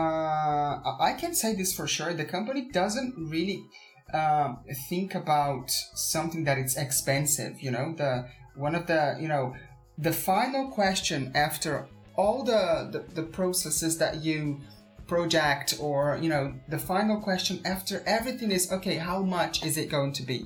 i 0.99 1.15
can 1.17 1.33
say 1.33 1.55
this 1.55 1.73
for 1.73 1.87
sure 1.87 2.13
the 2.13 2.25
company 2.25 2.69
doesn't 2.71 3.15
really 3.17 3.65
um, 4.13 4.59
think 4.87 5.15
about 5.15 5.71
something 5.95 6.43
that 6.43 6.59
it's 6.59 6.77
expensive 6.77 7.59
you 7.59 7.71
know? 7.71 7.95
The 7.97 8.27
one 8.55 8.75
of 8.75 8.85
the 8.85 9.17
you 9.19 9.27
know 9.27 9.55
the 9.99 10.13
final 10.13 10.69
question 10.69 11.31
after 11.35 11.87
all 12.15 12.43
the, 12.43 12.89
the, 12.91 13.21
the 13.21 13.23
processes 13.23 13.97
that 13.97 14.23
you 14.23 14.59
project 15.07 15.75
or 15.79 16.19
you 16.21 16.29
know 16.29 16.53
the 16.67 16.77
final 16.77 17.19
question 17.19 17.59
after 17.65 18.03
everything 18.05 18.51
is 18.51 18.71
okay 18.71 18.95
how 18.95 19.23
much 19.23 19.65
is 19.65 19.77
it 19.77 19.89
going 19.89 20.13
to 20.13 20.23
be? 20.23 20.45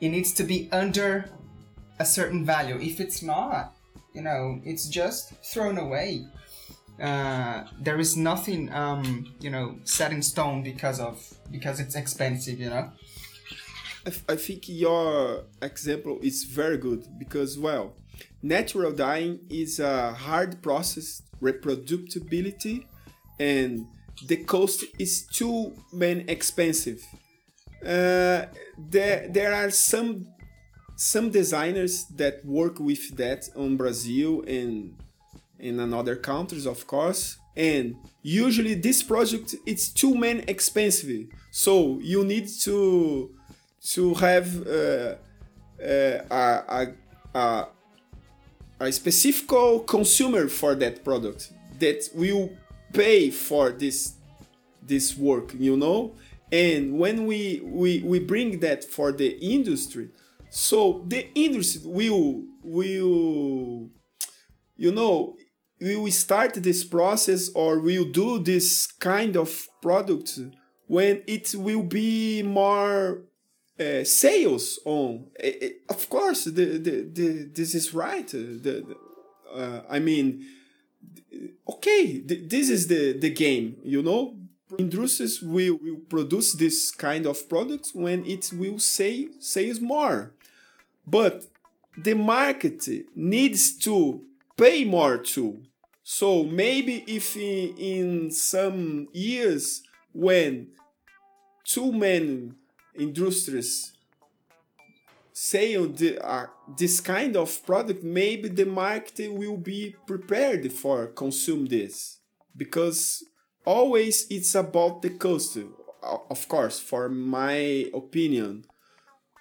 It 0.00 0.08
needs 0.08 0.32
to 0.34 0.44
be 0.44 0.68
under 0.72 1.30
a 1.98 2.04
certain 2.04 2.44
value. 2.44 2.78
If 2.80 3.00
it's 3.00 3.22
not 3.22 3.74
you 4.14 4.22
know 4.22 4.60
it's 4.64 4.88
just 4.88 5.32
thrown 5.44 5.78
away. 5.78 6.26
Uh, 7.00 7.64
there 7.80 7.98
is 7.98 8.14
nothing 8.14 8.70
um, 8.74 9.32
you 9.40 9.48
know 9.48 9.76
set 9.84 10.12
in 10.12 10.20
stone 10.20 10.62
because 10.62 11.00
of 11.00 11.16
because 11.50 11.80
it's 11.80 11.94
expensive 11.94 12.58
you 12.60 12.68
know? 12.68 12.90
I, 14.06 14.32
I 14.32 14.36
think 14.36 14.68
your 14.68 15.44
example 15.62 16.18
is 16.20 16.44
very 16.44 16.76
good 16.76 17.06
because 17.18 17.58
well 17.58 17.94
natural 18.42 18.92
dyeing 18.92 19.40
is 19.48 19.80
a 19.80 20.12
hard 20.12 20.62
process 20.62 21.22
reproducibility 21.42 22.84
and 23.38 23.86
the 24.26 24.36
cost 24.44 24.84
is 24.98 25.26
too 25.26 25.72
man 25.92 26.24
expensive. 26.28 27.02
Uh, 27.84 28.44
there 28.78 29.26
there 29.28 29.54
are 29.54 29.70
some 29.70 30.26
some 30.96 31.30
designers 31.30 32.04
that 32.16 32.44
work 32.44 32.78
with 32.78 33.16
that 33.16 33.48
on 33.56 33.76
Brazil 33.76 34.42
and 34.46 34.94
in 35.58 35.80
another 35.80 36.16
countries 36.16 36.66
of 36.66 36.86
course 36.86 37.38
and 37.56 37.94
usually 38.22 38.74
this 38.74 39.02
project 39.02 39.54
it's 39.66 39.88
too 39.88 40.14
man 40.14 40.44
expensive. 40.46 41.26
So 41.50 41.98
you 42.02 42.24
need 42.24 42.48
to 42.62 43.30
to 43.92 44.14
have 44.14 44.66
uh, 44.66 45.14
uh, 45.82 46.20
a, 46.30 46.52
a, 46.68 46.86
a, 47.34 47.66
a 48.80 48.90
specific 48.92 49.48
consumer 49.86 50.48
for 50.48 50.74
that 50.74 51.04
product 51.04 51.52
that 51.78 52.08
will 52.14 52.50
pay 52.92 53.30
for 53.30 53.70
this 53.70 54.14
this 54.82 55.16
work 55.16 55.54
you 55.58 55.76
know? 55.76 56.14
And 56.52 56.98
when 56.98 57.26
we 57.26 57.60
we, 57.62 58.02
we 58.02 58.18
bring 58.18 58.58
that 58.60 58.82
for 58.84 59.12
the 59.12 59.38
industry 59.40 60.08
so 60.50 61.04
the 61.06 61.28
industry 61.36 61.82
will 61.84 62.42
will 62.62 63.88
you 64.76 64.92
know 64.92 65.36
will 65.80 66.10
start 66.10 66.54
this 66.54 66.84
process 66.84 67.50
or 67.54 67.78
will 67.78 68.04
do 68.04 68.38
this 68.40 68.86
kind 68.86 69.36
of 69.36 69.68
product 69.80 70.38
when 70.86 71.22
it 71.26 71.54
will 71.54 71.84
be 71.84 72.42
more 72.42 73.22
uh, 73.80 74.04
sales 74.04 74.78
on 74.84 75.26
uh, 75.42 75.48
of 75.88 76.08
course 76.08 76.44
the, 76.44 76.50
the, 76.50 77.08
the 77.12 77.50
this 77.54 77.74
is 77.74 77.94
right 77.94 78.28
the, 78.28 78.60
the 78.66 78.96
uh, 79.54 79.82
i 79.88 79.98
mean 79.98 80.44
okay 81.68 82.20
th- 82.20 82.48
this 82.48 82.68
is 82.68 82.86
the 82.88 83.18
the 83.18 83.30
game 83.30 83.76
you 83.82 84.02
know? 84.02 84.36
Industries 84.78 85.42
will, 85.42 85.78
will 85.82 86.00
produce 86.08 86.52
this 86.52 86.92
kind 86.92 87.26
of 87.26 87.48
products 87.48 87.92
when 87.92 88.24
it 88.24 88.52
will 88.54 88.78
say 88.78 89.28
sales 89.40 89.80
more. 89.80 90.32
But 91.06 91.46
the 91.96 92.14
market 92.14 92.86
needs 93.16 93.76
to 93.78 94.22
pay 94.56 94.84
more 94.84 95.18
too. 95.18 95.62
So 96.04 96.44
maybe 96.44 97.04
if 97.06 97.36
in, 97.36 97.76
in 97.78 98.30
some 98.30 99.08
years 99.12 99.82
when 100.12 100.68
too 101.64 101.92
many 101.92 102.52
industries 103.00 103.92
sell 105.32 105.86
the, 105.88 106.18
uh, 106.22 106.46
this 106.76 107.00
kind 107.00 107.34
of 107.34 107.64
product, 107.64 108.04
maybe 108.04 108.48
the 108.48 108.66
market 108.66 109.32
will 109.32 109.56
be 109.56 109.96
prepared 110.06 110.70
for 110.70 111.06
consume 111.06 111.64
this 111.66 112.18
because 112.54 113.24
always 113.64 114.26
it's 114.30 114.54
about 114.54 115.00
the 115.00 115.10
cost, 115.10 115.56
of 116.02 116.46
course, 116.46 116.78
for 116.78 117.08
my 117.08 117.86
opinion. 117.94 118.66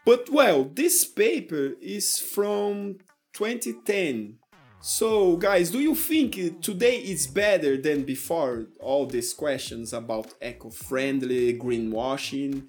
But 0.06 0.30
well, 0.30 0.63
this 0.63 1.04
paper 1.06 1.74
is 1.82 2.17
from 2.17 3.00
2010. 3.34 4.38
So, 4.82 5.36
guys, 5.36 5.72
do 5.72 5.82
you 5.82 5.93
think 5.93 6.62
today 6.62 7.00
is 7.00 7.28
better 7.28 7.76
than 7.76 8.04
before? 8.04 8.67
All 8.80 9.06
these 9.06 9.34
questions 9.34 9.91
about 9.91 10.34
eco 10.41 10.69
friendly, 10.69 11.60
greenwashing 11.60 12.67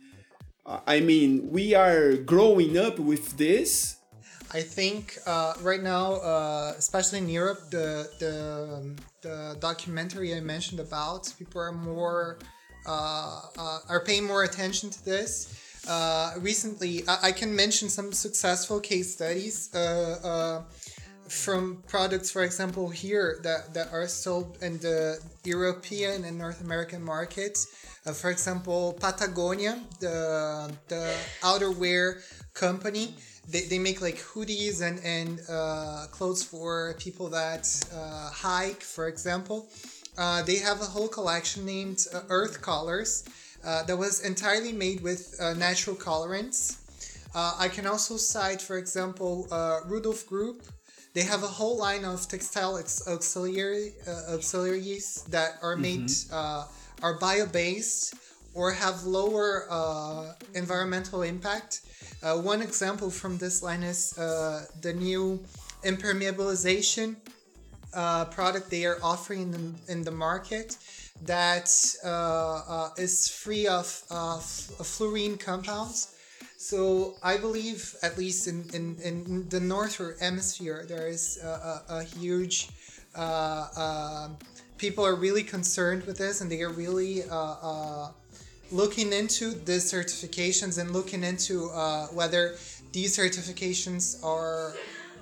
I 0.87 1.01
mean, 1.01 1.51
we 1.51 1.75
are 1.75 2.17
growing 2.17 2.79
up 2.79 2.99
with 2.99 3.37
this. 3.37 3.97
I 4.53 4.63
think 4.63 5.19
uh, 5.27 5.55
right 5.63 5.83
now, 5.83 6.15
uh, 6.15 6.75
especially 6.77 7.19
in 7.19 7.29
Europe, 7.29 7.71
the 7.71 8.11
the, 8.19 8.75
um, 8.75 8.97
the 9.23 9.57
documentary 9.61 10.35
I 10.35 10.41
mentioned 10.41 10.81
about 10.81 11.33
people 11.39 11.61
are 11.61 11.73
more 11.73 12.39
uh, 12.87 13.41
uh 13.57 13.79
are 13.89 14.03
paying 14.05 14.25
more 14.25 14.43
attention 14.45 14.91
to 14.91 15.05
this. 15.05 15.33
Uh, 15.89 16.35
recently, 16.39 17.05
I, 17.09 17.29
I, 17.29 17.33
can 17.33 17.57
mention 17.57 17.89
some 17.89 18.13
successful 18.13 18.81
case 18.81 19.15
studies 19.15 19.75
uh, 19.75 20.63
from 21.31 21.83
products, 21.87 22.31
for 22.31 22.43
example, 22.43 22.91
here 22.91 23.39
that, 23.43 23.73
that 23.75 23.93
are 23.93 24.07
sold 24.09 24.59
in 24.61 24.79
the 24.79 25.19
European 25.45 26.25
and 26.25 26.37
North 26.37 26.61
American 26.61 27.03
markets 27.03 27.67
uh, 28.07 28.13
for 28.13 28.31
example, 28.31 28.97
Patagonia, 28.99 29.79
the 30.01 30.73
the 30.89 31.15
outerwear 31.43 32.23
company, 32.55 33.15
they, 33.47 33.63
they 33.63 33.79
make 33.79 34.01
like 34.01 34.17
hoodies 34.17 34.81
and 34.81 35.01
and 35.05 35.41
uh, 35.51 36.07
clothes 36.11 36.43
for 36.43 36.95
people 36.99 37.29
that 37.29 37.69
uh, 37.95 38.31
hike, 38.31 38.83
for 38.83 39.09
example. 39.09 39.69
Uh, 40.17 40.43
they 40.43 40.57
have 40.57 40.81
a 40.81 40.85
whole 40.85 41.09
collection 41.09 41.65
named 41.65 41.99
uh, 42.13 42.21
Earth 42.31 42.63
Colors 42.63 43.25
uh, 43.65 43.83
that 43.85 43.97
was 43.97 44.21
entirely 44.21 44.73
made 44.73 45.03
with 45.03 45.39
natural 45.57 45.97
colorants. 45.97 46.79
I 47.35 47.69
can 47.69 47.87
also 47.87 48.17
cite, 48.17 48.61
for 48.61 48.77
example, 48.77 49.47
Rudolf 49.87 50.27
Group. 50.27 50.63
They 51.13 51.23
have 51.23 51.43
a 51.43 51.49
whole 51.49 51.77
line 51.77 52.05
of 52.05 52.29
textile 52.29 52.77
auxiliary 53.09 53.95
auxiliaries 54.29 55.25
that 55.31 55.59
are 55.63 55.77
made. 55.77 56.07
Mm-hmm 56.07 56.77
are 57.03 57.15
bio-based 57.15 58.15
or 58.55 58.73
have 58.73 59.05
lower 59.05 59.67
uh, 59.71 60.33
environmental 60.55 61.23
impact. 61.23 61.81
Uh, 62.23 62.37
one 62.37 62.61
example 62.63 63.11
from 63.11 63.39
this 63.39 63.63
line 63.63 63.83
is 63.83 64.17
uh, 64.19 64.65
the 64.83 64.93
new 64.93 65.43
impermeabilization 65.85 67.17
uh, 67.95 68.25
product 68.27 68.71
they 68.71 68.85
are 68.85 68.99
offering 69.03 69.43
in 69.43 69.51
the, 69.51 69.93
in 69.93 70.03
the 70.05 70.11
market 70.11 70.77
that 71.25 71.71
uh, 72.05 72.09
uh, 72.09 72.91
is 72.97 73.29
free 73.29 73.67
of, 73.67 73.87
fluorine 73.87 75.37
compounds. 75.37 76.15
So 76.63 77.15
I 77.23 77.39
believe, 77.39 77.97
at 78.03 78.19
least 78.19 78.47
in, 78.47 78.67
in, 78.75 78.99
in 79.03 79.49
the 79.49 79.61
northern 79.61 80.15
hemisphere, 80.21 80.85
there 80.87 81.09
is 81.09 81.41
a, 81.43 81.49
a, 81.49 81.85
a 82.01 82.05
huge 82.05 82.69
people 84.77 85.05
are 85.05 85.15
really 85.15 85.43
concerned 85.43 86.05
with 86.05 86.19
this 86.19 86.43
and 86.43 86.53
they 86.53 86.61
are 86.61 86.69
really 86.69 87.23
uh, 87.25 87.55
uh, 87.63 88.09
looking 88.71 89.11
into 89.13 89.53
these 89.53 89.91
certifications 89.91 90.79
and 90.79 90.91
looking 90.91 91.25
into 91.25 91.71
uh, 91.71 92.07
whether 92.09 92.57
these 92.93 93.17
certifications 93.17 94.23
are 94.23 94.75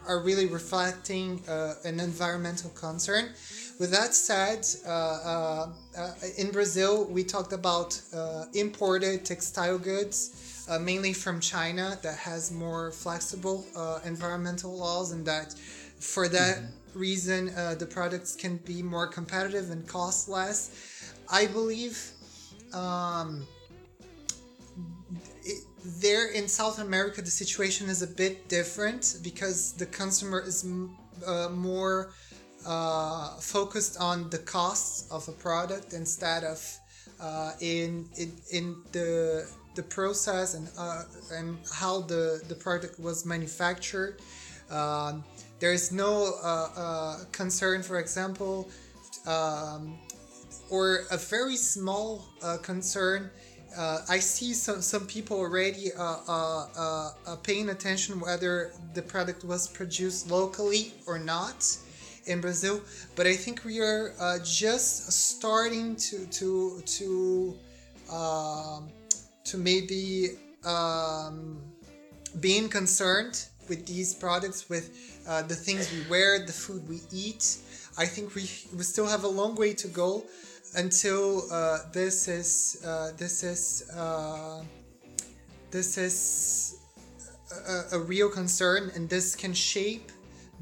are 0.09 0.21
really 0.23 0.47
reflecting 0.47 1.41
uh, 1.47 1.75
an 1.85 2.01
environmental 2.01 2.71
concern. 2.71 3.29
With 3.79 3.91
that 3.91 4.15
said, 4.15 4.67
uh, 4.87 5.67
uh, 5.97 6.13
in 6.39 6.51
Brazil, 6.51 7.05
we 7.05 7.23
talked 7.25 7.53
about 7.53 8.01
imported 8.55 9.27
textile 9.27 9.79
goods, 9.79 10.48
mainly 10.81 11.13
from 11.13 11.41
China, 11.41 11.99
that 12.03 12.19
has 12.19 12.53
more 12.53 12.91
flexible 12.91 13.65
environmental 14.05 14.77
laws, 14.77 15.13
and 15.13 15.25
that 15.27 15.55
for 15.99 16.29
that 16.29 16.57
mm-hmm 16.57 16.79
reason 16.95 17.51
uh, 17.51 17.75
the 17.75 17.87
products 17.87 18.35
can 18.35 18.57
be 18.59 18.83
more 18.83 19.07
competitive 19.07 19.71
and 19.71 19.87
cost 19.87 20.29
less. 20.29 21.15
I 21.31 21.47
believe 21.47 22.11
um, 22.73 23.47
it, 25.45 25.65
there 26.01 26.31
in 26.33 26.49
South 26.49 26.81
America 26.81 27.23
the 27.23 27.31
situation 27.31 27.89
is 27.89 28.03
a 28.03 28.07
bit 28.07 28.49
different 28.49 29.19
because 29.23 29.73
the 29.73 29.87
consumer 29.87 30.41
is 30.41 30.67
uh, 31.27 31.49
more 31.51 32.13
uh, 32.67 33.37
focused 33.37 33.97
on 34.01 34.29
the 34.31 34.39
costs 34.39 35.11
of 35.11 35.29
a 35.29 35.33
product 35.33 35.93
instead 35.93 36.45
of 36.45 36.79
uh, 37.21 37.53
in, 37.61 38.09
in 38.17 38.33
in 38.53 38.77
the 38.93 39.49
the 39.79 39.85
process 39.99 40.49
and 40.55 40.67
uh, 40.77 41.05
and 41.39 41.49
how 41.81 41.95
the 42.13 42.25
the 42.51 42.55
product 42.67 42.95
was 42.99 43.25
manufactured. 43.35 44.15
Um, 44.71 45.25
there 45.61 45.75
is 45.81 45.87
no 45.93 46.13
uh, 46.43 46.69
uh, 46.85 47.17
concern, 47.41 47.83
for 47.83 47.99
example, 48.05 48.69
um, 49.27 49.83
or 50.71 50.87
a 51.11 51.17
very 51.17 51.57
small 51.57 52.09
uh, 52.43 52.59
concern. 52.71 53.31
Uh, 53.77 54.17
I 54.17 54.19
see 54.19 54.55
some, 54.55 54.81
some 54.81 55.05
people 55.07 55.37
already 55.37 55.91
paying 57.49 57.69
attention 57.69 58.19
whether 58.19 58.73
the 58.95 59.03
product 59.03 59.45
was 59.45 59.63
produced 59.79 60.31
locally 60.31 60.85
or 61.07 61.19
not. 61.35 61.59
in 62.29 62.41
Brazil, 62.41 62.81
but 63.17 63.27
I 63.27 63.35
think 63.35 63.65
we 63.65 63.81
are 63.81 64.13
uh, 64.21 64.39
just 64.45 65.11
starting 65.13 65.97
to 65.97 66.17
to 66.39 66.83
to 66.99 67.09
um, 68.13 68.89
to 69.51 69.59
maybe 69.59 70.31
um, 70.65 71.59
being 72.41 72.69
concerned 72.69 73.47
with 73.69 73.87
these 73.87 74.15
products, 74.15 74.69
with 74.69 75.23
uh, 75.29 75.43
the 75.43 75.55
things 75.55 75.93
we 75.93 76.09
wear, 76.11 76.45
the 76.45 76.53
food 76.53 76.89
we 76.89 77.01
eat. 77.13 77.59
I 77.97 78.07
think 78.07 78.35
we 78.35 78.43
we 78.77 78.83
still 78.83 79.07
have 79.07 79.25
a 79.25 79.29
long 79.29 79.55
way 79.57 79.75
to 79.75 79.89
go 79.89 80.25
until 80.77 81.51
uh, 81.53 81.79
this 81.93 82.29
is 82.29 82.83
uh, 82.87 83.13
this 83.17 83.43
is 83.43 83.91
uh, 83.97 84.63
this 85.71 85.99
is 85.99 86.77
a, 87.67 87.97
a, 87.97 87.99
real 87.99 88.29
concern, 88.29 88.91
and 88.95 89.09
this 89.09 89.35
can 89.35 89.53
shape 89.53 90.11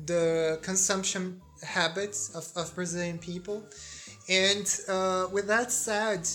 the 0.06 0.58
consumption 0.62 1.40
habits 1.62 2.34
of, 2.34 2.46
of 2.56 2.74
Brazilian 2.74 3.18
people. 3.18 3.64
And 4.28 4.66
uh, 4.88 5.28
with 5.32 5.46
that 5.46 5.70
said, 5.70 6.28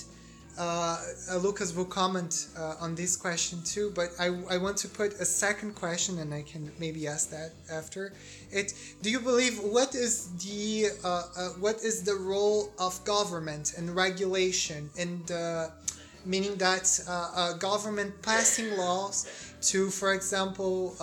uh, 0.57 0.97
uh, 1.31 1.37
Lucas 1.37 1.75
will 1.75 1.85
comment 1.85 2.47
uh, 2.57 2.75
on 2.79 2.93
this 2.93 3.15
question 3.15 3.61
too, 3.63 3.91
but 3.95 4.09
I, 4.19 4.27
I 4.49 4.57
want 4.57 4.77
to 4.77 4.87
put 4.87 5.13
a 5.13 5.25
second 5.25 5.75
question, 5.75 6.19
and 6.19 6.33
I 6.33 6.41
can 6.41 6.71
maybe 6.79 7.07
ask 7.07 7.29
that 7.29 7.51
after 7.71 8.13
it. 8.51 8.73
Do 9.01 9.09
you 9.09 9.19
believe 9.19 9.59
what 9.59 9.95
is 9.95 10.27
the 10.43 10.87
uh, 11.03 11.23
uh, 11.35 11.49
what 11.59 11.77
is 11.83 12.03
the 12.03 12.15
role 12.15 12.71
of 12.79 13.03
government 13.05 13.73
and 13.77 13.95
regulation, 13.95 14.89
and 14.97 15.31
meaning 16.25 16.55
that 16.57 16.85
government 17.59 18.21
passing 18.21 18.77
laws 18.77 19.25
to, 19.61 19.89
for 19.89 20.13
example, 20.13 20.95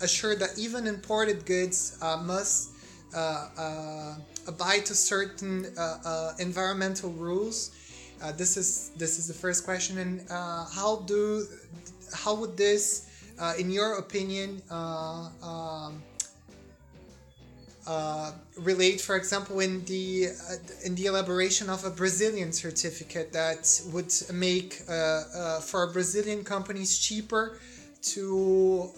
assure 0.00 0.34
that 0.34 0.58
even 0.58 0.86
imported 0.86 1.44
goods 1.44 1.98
must 2.22 2.70
abide 3.14 4.86
to 4.86 4.94
certain 4.94 5.66
environmental 6.38 7.10
rules? 7.10 7.70
Uh, 8.22 8.32
this 8.32 8.56
is 8.56 8.90
this 8.96 9.18
is 9.18 9.28
the 9.28 9.34
first 9.34 9.64
question, 9.64 9.98
and 9.98 10.24
uh, 10.30 10.64
how 10.64 10.96
do 11.06 11.46
how 12.12 12.34
would 12.34 12.56
this, 12.56 13.08
uh, 13.38 13.54
in 13.58 13.70
your 13.70 13.98
opinion, 13.98 14.60
uh, 14.70 15.28
um, 15.42 16.02
uh, 17.86 18.32
relate, 18.56 19.00
for 19.00 19.14
example, 19.14 19.60
in 19.60 19.84
the 19.84 20.28
in 20.84 20.96
the 20.96 21.06
elaboration 21.06 21.70
of 21.70 21.84
a 21.84 21.90
Brazilian 21.90 22.52
certificate 22.52 23.32
that 23.32 23.80
would 23.92 24.12
make 24.32 24.74
for 25.62 25.86
Brazilian 25.92 26.42
companies 26.42 26.98
cheaper 26.98 27.58
to 28.02 28.90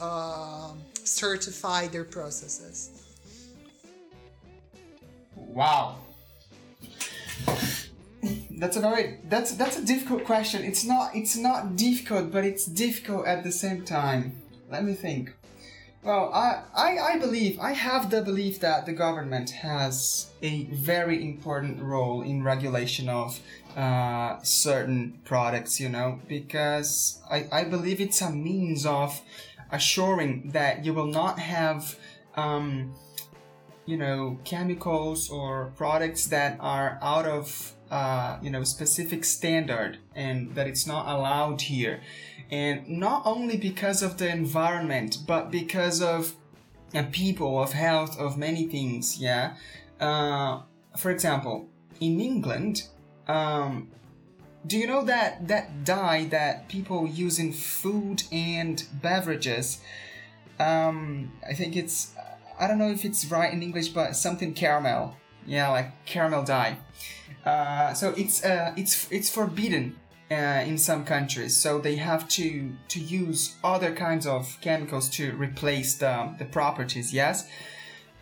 certify 1.04 1.88
their 1.88 2.04
processes? 2.04 2.90
Wow 5.36 5.98
that's 8.58 8.76
a 8.76 8.80
very 8.80 9.18
that's 9.24 9.52
that's 9.52 9.78
a 9.78 9.84
difficult 9.84 10.24
question. 10.24 10.64
It's 10.64 10.84
not 10.84 11.14
it's 11.14 11.36
not 11.36 11.76
difficult, 11.76 12.30
but 12.30 12.44
it's 12.44 12.66
difficult 12.66 13.26
at 13.26 13.44
the 13.44 13.52
same 13.52 13.84
time. 13.84 14.40
Let 14.70 14.84
me 14.84 14.94
think. 14.94 15.34
Well, 16.02 16.32
I, 16.32 16.62
I, 16.74 16.98
I 16.98 17.18
believe, 17.18 17.60
I 17.60 17.72
have 17.72 18.08
the 18.08 18.22
belief 18.22 18.60
that 18.60 18.86
the 18.86 18.94
government 18.94 19.50
has 19.50 20.30
a 20.40 20.64
very 20.64 21.22
important 21.22 21.82
role 21.82 22.22
in 22.22 22.42
regulation 22.42 23.10
of 23.10 23.38
uh, 23.76 24.38
certain 24.42 25.20
products, 25.24 25.78
you 25.78 25.90
know, 25.90 26.18
because 26.26 27.20
I, 27.30 27.46
I 27.52 27.64
believe 27.64 28.00
it's 28.00 28.22
a 28.22 28.30
means 28.30 28.86
of 28.86 29.20
assuring 29.70 30.52
that 30.52 30.86
you 30.86 30.94
will 30.94 31.06
not 31.06 31.38
have, 31.38 31.98
um, 32.34 32.94
you 33.84 33.98
know, 33.98 34.38
chemicals 34.44 35.28
or 35.28 35.70
products 35.76 36.28
that 36.28 36.56
are 36.60 36.98
out 37.02 37.26
of 37.26 37.74
uh, 37.90 38.38
you 38.42 38.50
know 38.50 38.64
specific 38.64 39.24
standard 39.24 39.98
and 40.14 40.54
that 40.54 40.66
it's 40.66 40.86
not 40.86 41.06
allowed 41.08 41.62
here. 41.62 42.00
And 42.50 42.88
not 42.88 43.22
only 43.26 43.56
because 43.56 44.02
of 44.02 44.18
the 44.18 44.28
environment 44.28 45.18
but 45.26 45.50
because 45.50 46.02
of 46.02 46.34
uh, 46.94 47.04
people 47.12 47.62
of 47.62 47.72
health 47.72 48.18
of 48.18 48.36
many 48.36 48.66
things 48.66 49.18
yeah? 49.18 49.54
Uh, 50.00 50.62
for 50.96 51.10
example 51.10 51.68
in 52.00 52.20
england 52.20 52.84
um, 53.28 53.88
do 54.66 54.76
you 54.76 54.86
know 54.86 55.04
that 55.04 55.46
that 55.48 55.84
dye 55.84 56.24
that 56.30 56.68
people 56.68 57.06
use 57.06 57.38
in 57.38 57.52
food 57.52 58.24
and 58.32 58.84
beverages? 59.02 59.80
Um, 60.58 61.32
i 61.48 61.54
think 61.54 61.76
it's 61.76 62.14
i 62.58 62.66
don't 62.66 62.78
know 62.78 62.90
if 62.90 63.04
it's 63.04 63.24
right 63.26 63.52
in 63.52 63.62
english 63.62 63.88
but 63.88 64.14
something 64.14 64.52
caramel 64.52 65.16
yeah 65.46 65.68
like 65.68 66.04
caramel 66.06 66.44
dye 66.44 66.76
uh, 67.44 67.94
so 67.94 68.12
it's 68.16 68.44
uh, 68.44 68.72
it's 68.76 69.10
it's 69.10 69.30
forbidden 69.30 69.96
uh, 70.30 70.62
in 70.66 70.78
some 70.78 71.04
countries. 71.04 71.56
So 71.56 71.78
they 71.78 71.96
have 71.96 72.28
to 72.30 72.72
to 72.88 73.00
use 73.00 73.56
other 73.64 73.94
kinds 73.94 74.26
of 74.26 74.58
chemicals 74.60 75.08
to 75.10 75.32
replace 75.32 75.96
the 75.96 76.34
the 76.38 76.44
properties. 76.44 77.12
Yes. 77.12 77.48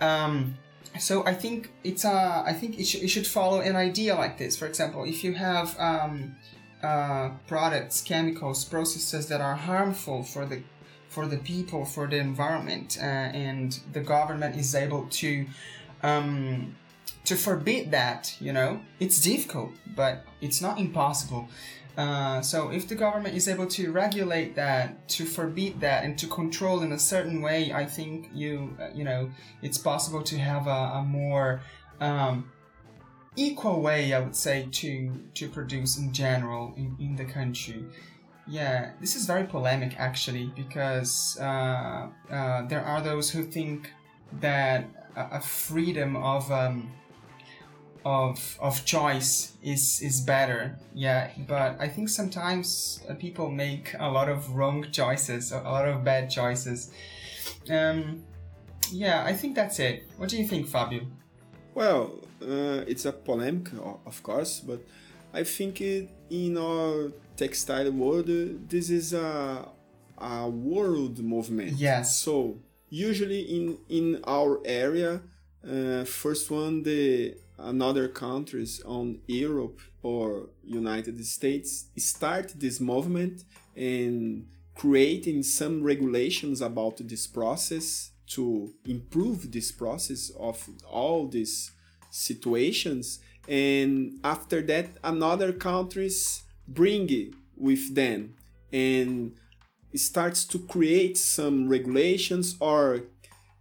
Um, 0.00 0.56
so 0.98 1.24
I 1.26 1.34
think 1.34 1.70
it's 1.84 2.04
uh, 2.04 2.42
I 2.46 2.52
think 2.52 2.78
it, 2.78 2.84
sh- 2.84 3.02
it 3.02 3.08
should 3.08 3.26
follow 3.26 3.60
an 3.60 3.76
idea 3.76 4.14
like 4.14 4.38
this. 4.38 4.56
For 4.56 4.66
example, 4.66 5.04
if 5.04 5.24
you 5.24 5.34
have 5.34 5.78
um, 5.78 6.36
uh, 6.82 7.30
products, 7.46 8.00
chemicals, 8.02 8.64
processes 8.64 9.26
that 9.28 9.40
are 9.40 9.56
harmful 9.56 10.22
for 10.22 10.46
the 10.46 10.62
for 11.08 11.26
the 11.26 11.38
people, 11.38 11.84
for 11.84 12.06
the 12.06 12.18
environment, 12.18 12.96
uh, 13.00 13.04
and 13.04 13.80
the 13.92 14.00
government 14.00 14.56
is 14.56 14.74
able 14.74 15.06
to 15.08 15.46
um, 16.02 16.76
to 17.28 17.36
forbid 17.36 17.90
that, 17.90 18.34
you 18.40 18.54
know, 18.54 18.80
it's 19.00 19.20
difficult, 19.20 19.70
but 19.94 20.24
it's 20.40 20.62
not 20.62 20.80
impossible. 20.80 21.46
Uh, 21.98 22.40
so 22.40 22.70
if 22.70 22.88
the 22.88 22.94
government 22.94 23.34
is 23.34 23.46
able 23.48 23.66
to 23.66 23.92
regulate 23.92 24.54
that, 24.54 25.06
to 25.08 25.26
forbid 25.26 25.78
that, 25.80 26.04
and 26.04 26.16
to 26.16 26.26
control 26.26 26.80
in 26.80 26.92
a 26.92 26.98
certain 26.98 27.42
way, 27.42 27.70
I 27.70 27.84
think 27.84 28.30
you, 28.32 28.74
uh, 28.80 28.88
you 28.94 29.04
know, 29.04 29.30
it's 29.60 29.76
possible 29.76 30.22
to 30.22 30.38
have 30.38 30.66
a, 30.66 30.80
a 31.00 31.02
more 31.02 31.60
um, 32.00 32.50
equal 33.36 33.82
way, 33.82 34.14
I 34.14 34.20
would 34.20 34.36
say, 34.36 34.66
to 34.80 34.90
to 35.34 35.48
produce 35.50 35.98
in 35.98 36.14
general 36.14 36.72
in, 36.78 36.96
in 36.98 37.16
the 37.16 37.26
country. 37.26 37.84
Yeah, 38.46 38.92
this 39.02 39.16
is 39.16 39.26
very 39.26 39.44
polemic 39.44 39.92
actually 39.98 40.46
because 40.56 41.36
uh, 41.38 42.08
uh, 42.30 42.66
there 42.68 42.82
are 42.82 43.02
those 43.02 43.28
who 43.28 43.42
think 43.44 43.92
that 44.40 44.86
a, 45.14 45.36
a 45.38 45.40
freedom 45.40 46.16
of 46.16 46.50
um, 46.50 46.90
of 48.04 48.58
of 48.60 48.84
choice 48.84 49.52
is 49.62 50.00
is 50.02 50.20
better. 50.20 50.76
Yeah 50.94 51.30
but 51.46 51.76
i 51.80 51.88
think 51.88 52.08
sometimes 52.08 53.00
uh, 53.08 53.14
people 53.14 53.50
make 53.50 53.94
a 53.98 54.10
lot 54.10 54.28
of 54.28 54.50
wrong 54.54 54.86
choices 54.90 55.52
a 55.52 55.58
lot 55.58 55.86
of 55.88 56.04
bad 56.04 56.30
choices. 56.30 56.90
Um 57.70 58.22
yeah 58.90 59.24
i 59.24 59.32
think 59.32 59.54
that's 59.54 59.78
it. 59.78 60.04
What 60.16 60.28
do 60.28 60.36
you 60.36 60.46
think 60.46 60.66
fabio? 60.68 61.02
Well 61.74 62.20
uh, 62.42 62.84
it's 62.86 63.04
a 63.04 63.12
polemic 63.12 63.70
of 64.06 64.22
course 64.22 64.60
but 64.60 64.80
i 65.34 65.42
think 65.42 65.80
it, 65.80 66.08
in 66.30 66.56
our 66.56 67.10
textile 67.36 67.90
world 67.90 68.28
uh, 68.30 68.54
this 68.68 68.90
is 68.90 69.12
a 69.12 69.68
a 70.20 70.48
world 70.48 71.18
movement. 71.20 71.78
Yes. 71.78 72.18
So 72.18 72.58
usually 72.90 73.40
in 73.40 73.78
in 73.88 74.20
our 74.26 74.60
area 74.64 75.20
uh, 75.64 76.04
first 76.04 76.50
one 76.50 76.82
the 76.82 77.34
another 77.58 78.08
countries 78.08 78.82
on 78.84 79.20
Europe 79.26 79.80
or 80.02 80.50
United 80.64 81.24
States 81.26 81.86
start 81.96 82.54
this 82.56 82.80
movement 82.80 83.44
and 83.76 84.46
creating 84.74 85.42
some 85.42 85.82
regulations 85.82 86.60
about 86.60 86.98
this 86.98 87.26
process 87.26 88.12
to 88.28 88.72
improve 88.86 89.50
this 89.50 89.72
process 89.72 90.30
of 90.38 90.68
all 90.88 91.26
these 91.26 91.72
situations. 92.10 93.18
And 93.48 94.20
after 94.22 94.60
that 94.62 94.98
another 95.02 95.52
countries 95.52 96.42
bring 96.66 97.08
it 97.10 97.34
with 97.56 97.94
them 97.94 98.34
and 98.72 99.34
starts 99.94 100.44
to 100.44 100.58
create 100.58 101.16
some 101.16 101.68
regulations 101.68 102.56
or 102.60 103.04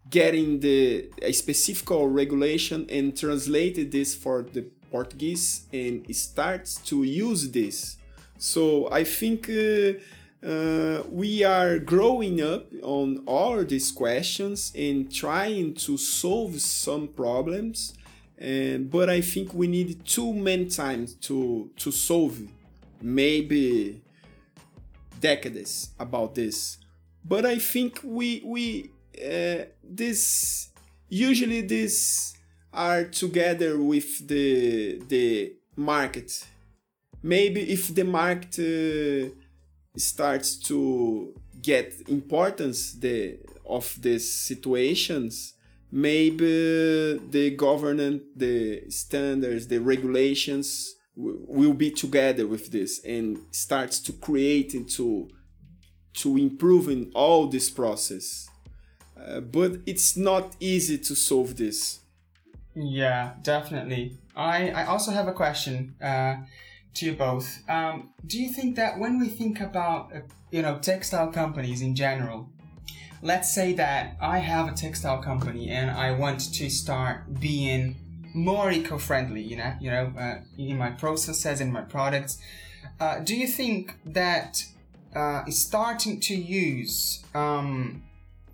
getting 0.10 0.60
the 0.60 1.10
a 1.22 1.32
specific 1.32 1.90
regulation 1.90 2.86
and 2.90 3.18
translated 3.18 3.92
this 3.92 4.16
for 4.16 4.44
the 4.54 4.64
Portuguese 4.92 5.68
and 5.74 6.06
starts 6.16 6.76
to 6.78 7.04
use 7.04 7.52
this. 7.52 7.98
So 8.38 8.90
I 8.92 9.04
think 9.04 9.50
uh, 9.50 9.94
uh, 10.46 11.04
we 11.10 11.44
are 11.44 11.80
growing 11.80 12.42
up 12.42 12.68
on 12.84 13.24
all 13.26 13.64
these 13.64 13.92
questions 13.92 14.72
and 14.76 15.12
trying 15.12 15.74
to 15.74 15.98
solve 15.98 16.62
some 16.62 17.08
problems. 17.08 17.94
And, 18.38 18.90
but 18.90 19.10
I 19.10 19.22
think 19.22 19.54
we 19.54 19.68
need 19.68 20.06
too 20.06 20.32
many 20.34 20.66
times 20.66 21.16
to 21.28 21.72
to 21.78 21.92
solve 21.92 22.40
maybe 23.02 24.02
decades 25.20 25.90
about 26.00 26.36
this. 26.36 26.78
But 27.26 27.46
I 27.46 27.58
think 27.58 28.00
we 28.04 28.44
we 28.46 28.92
uh, 29.18 29.66
this 29.84 30.70
usually 31.10 31.62
this 31.62 32.34
are 32.74 33.06
together 33.06 33.80
with 33.80 34.28
the 34.28 35.02
the 35.08 35.54
market. 35.76 36.46
Maybe 37.24 37.62
if 37.62 37.94
the 37.94 38.04
market 38.04 38.60
uh, 38.60 39.30
starts 39.98 40.58
to 40.68 41.34
get 41.62 41.94
importance 42.08 42.94
the 42.94 43.40
of 43.66 43.96
these 44.02 44.32
situations, 44.32 45.54
maybe 45.92 47.20
the 47.30 47.52
government, 47.58 48.24
the 48.36 48.90
standards, 48.90 49.68
the 49.68 49.80
regulations 49.80 50.96
will 51.16 51.74
be 51.74 51.90
together 51.90 52.46
with 52.46 52.72
this 52.72 53.04
and 53.04 53.40
starts 53.52 54.00
to 54.00 54.14
create 54.14 54.76
into 54.76 55.28
to 56.14 56.38
improve 56.38 56.90
in 56.90 57.12
all 57.14 57.48
this 57.48 57.70
process. 57.70 58.47
Uh, 59.26 59.40
but 59.40 59.80
it's 59.86 60.16
not 60.16 60.56
easy 60.60 60.98
to 60.98 61.16
solve 61.16 61.56
this. 61.58 62.00
Yeah, 62.76 63.34
definitely. 63.42 64.18
I, 64.36 64.70
I 64.70 64.86
also 64.86 65.12
have 65.12 65.28
a 65.28 65.34
question 65.34 65.96
uh, 66.02 66.38
to 66.96 67.06
you 67.06 67.14
both. 67.14 67.64
Um, 67.68 68.10
do 68.26 68.42
you 68.42 68.50
think 68.50 68.76
that 68.76 69.00
when 69.00 69.20
we 69.20 69.28
think 69.28 69.60
about 69.60 70.12
uh, 70.14 70.20
you 70.52 70.62
know 70.62 70.78
textile 70.78 71.32
companies 71.32 71.82
in 71.82 71.96
general, 71.96 72.50
let's 73.22 73.54
say 73.54 73.74
that 73.74 74.16
I 74.22 74.38
have 74.40 74.68
a 74.68 74.74
textile 74.74 75.22
company 75.22 75.70
and 75.70 75.90
I 75.90 76.12
want 76.12 76.54
to 76.54 76.70
start 76.70 77.40
being 77.40 77.96
more 78.34 78.72
eco-friendly, 78.72 79.42
you 79.42 79.58
know, 79.58 79.74
you 79.82 79.90
know, 79.90 80.14
uh, 80.18 80.36
in 80.58 80.78
my 80.78 80.92
processes 80.92 81.60
in 81.60 81.72
my 81.72 81.82
products. 81.82 82.40
Uh, 83.00 83.20
do 83.20 83.36
you 83.36 83.48
think 83.48 83.96
that 84.06 84.64
uh, 85.16 85.44
starting 85.50 86.20
to 86.20 86.36
use 86.36 87.24
um, 87.34 88.04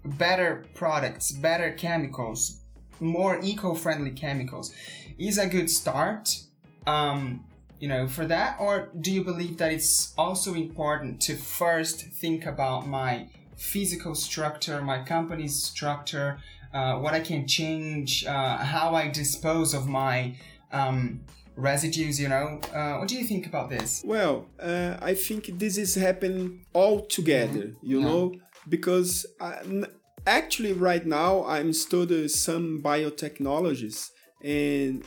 better 0.06 0.66
products, 0.74 1.32
better 1.32 1.72
chemicals, 1.72 2.62
more 3.00 3.40
eco-friendly 3.42 4.12
chemicals 4.12 4.74
is 5.18 5.38
a 5.38 5.48
good 5.48 5.70
start? 5.70 6.42
Um, 6.86 7.46
you 7.80 7.88
know, 7.90 8.08
for 8.08 8.26
that, 8.26 8.58
or 8.60 8.90
do 9.00 9.12
you 9.12 9.24
believe 9.24 9.58
that 9.58 9.72
it's 9.72 10.14
also 10.18 10.54
important 10.54 11.22
to 11.22 11.36
first 11.36 12.02
think 12.02 12.46
about 12.46 12.88
my 12.88 13.28
physical 13.58 14.16
structure, 14.16 14.82
my 14.82 15.04
company's 15.04 15.62
structure, 15.62 16.38
uh, 16.74 16.96
what 16.96 17.14
I 17.14 17.20
can 17.20 17.48
change, 17.48 18.26
uh, 18.26 18.58
how 18.58 18.96
I 18.96 19.10
dispose 19.10 19.74
of 19.74 19.88
my 19.88 20.36
um, 20.72 21.22
residues, 21.56 22.20
you 22.20 22.30
know? 22.30 22.60
Uh, 22.74 22.98
what 22.98 23.08
do 23.08 23.16
you 23.16 23.26
think 23.26 23.46
about 23.46 23.70
this? 23.70 24.02
Well, 24.06 24.48
uh, 24.60 24.98
I 25.02 25.14
think 25.14 25.60
this 25.60 25.78
is 25.78 25.96
happening 25.96 26.66
all 26.74 27.06
together, 27.06 27.68
mm-hmm. 27.68 27.86
you 27.86 28.00
yeah. 28.00 28.06
know, 28.06 28.34
because 28.70 29.26
I, 29.40 29.86
actually 30.26 30.74
right 30.74 31.06
now 31.06 31.44
I'm 31.46 31.74
studying 31.74 32.30
some 32.30 32.82
biotechnologies 32.82 34.10
and 34.44 35.04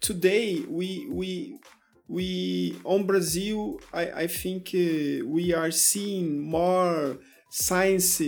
today 0.00 0.60
we 0.68 1.06
we 1.10 1.58
we 2.08 2.78
on 2.84 3.06
Brazil 3.06 3.80
I, 3.92 4.10
I 4.10 4.26
think 4.26 4.70
uh, 4.74 5.26
we 5.26 5.54
are 5.54 5.70
seeing 5.70 6.40
more 6.40 7.18
science 7.50 8.20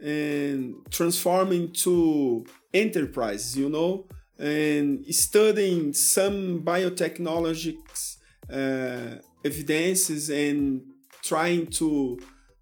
and 0.00 0.74
transforming 0.90 1.72
to 1.72 2.44
enterprise, 2.72 3.56
you 3.56 3.68
know, 3.68 4.06
and 4.38 5.04
studying 5.14 5.92
some 5.92 6.62
biotechnologies 6.62 8.16
uh, 8.52 9.20
evidences 9.44 10.30
and 10.30 10.82
trying 11.22 11.66
to 11.66 12.18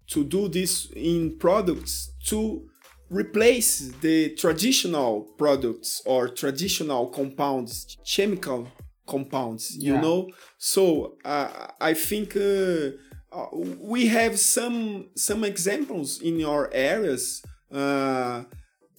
to 0.07 0.23
do 0.23 0.47
this 0.47 0.89
in 0.95 1.37
products 1.37 2.13
to 2.25 2.67
replace 3.09 3.91
the 4.01 4.35
traditional 4.35 5.21
products 5.37 6.01
or 6.05 6.27
traditional 6.27 7.07
compounds, 7.07 7.97
chemical 8.05 8.67
compounds, 9.07 9.75
you 9.77 9.93
yeah. 9.93 10.01
know. 10.01 10.29
So 10.57 11.15
uh, 11.23 11.67
I 11.79 11.93
think 11.93 12.35
uh, 12.35 12.91
uh, 13.31 13.47
we 13.79 14.07
have 14.07 14.39
some 14.39 15.09
some 15.15 15.43
examples 15.43 16.21
in 16.21 16.43
our 16.43 16.69
areas, 16.73 17.43
uh, 17.71 18.43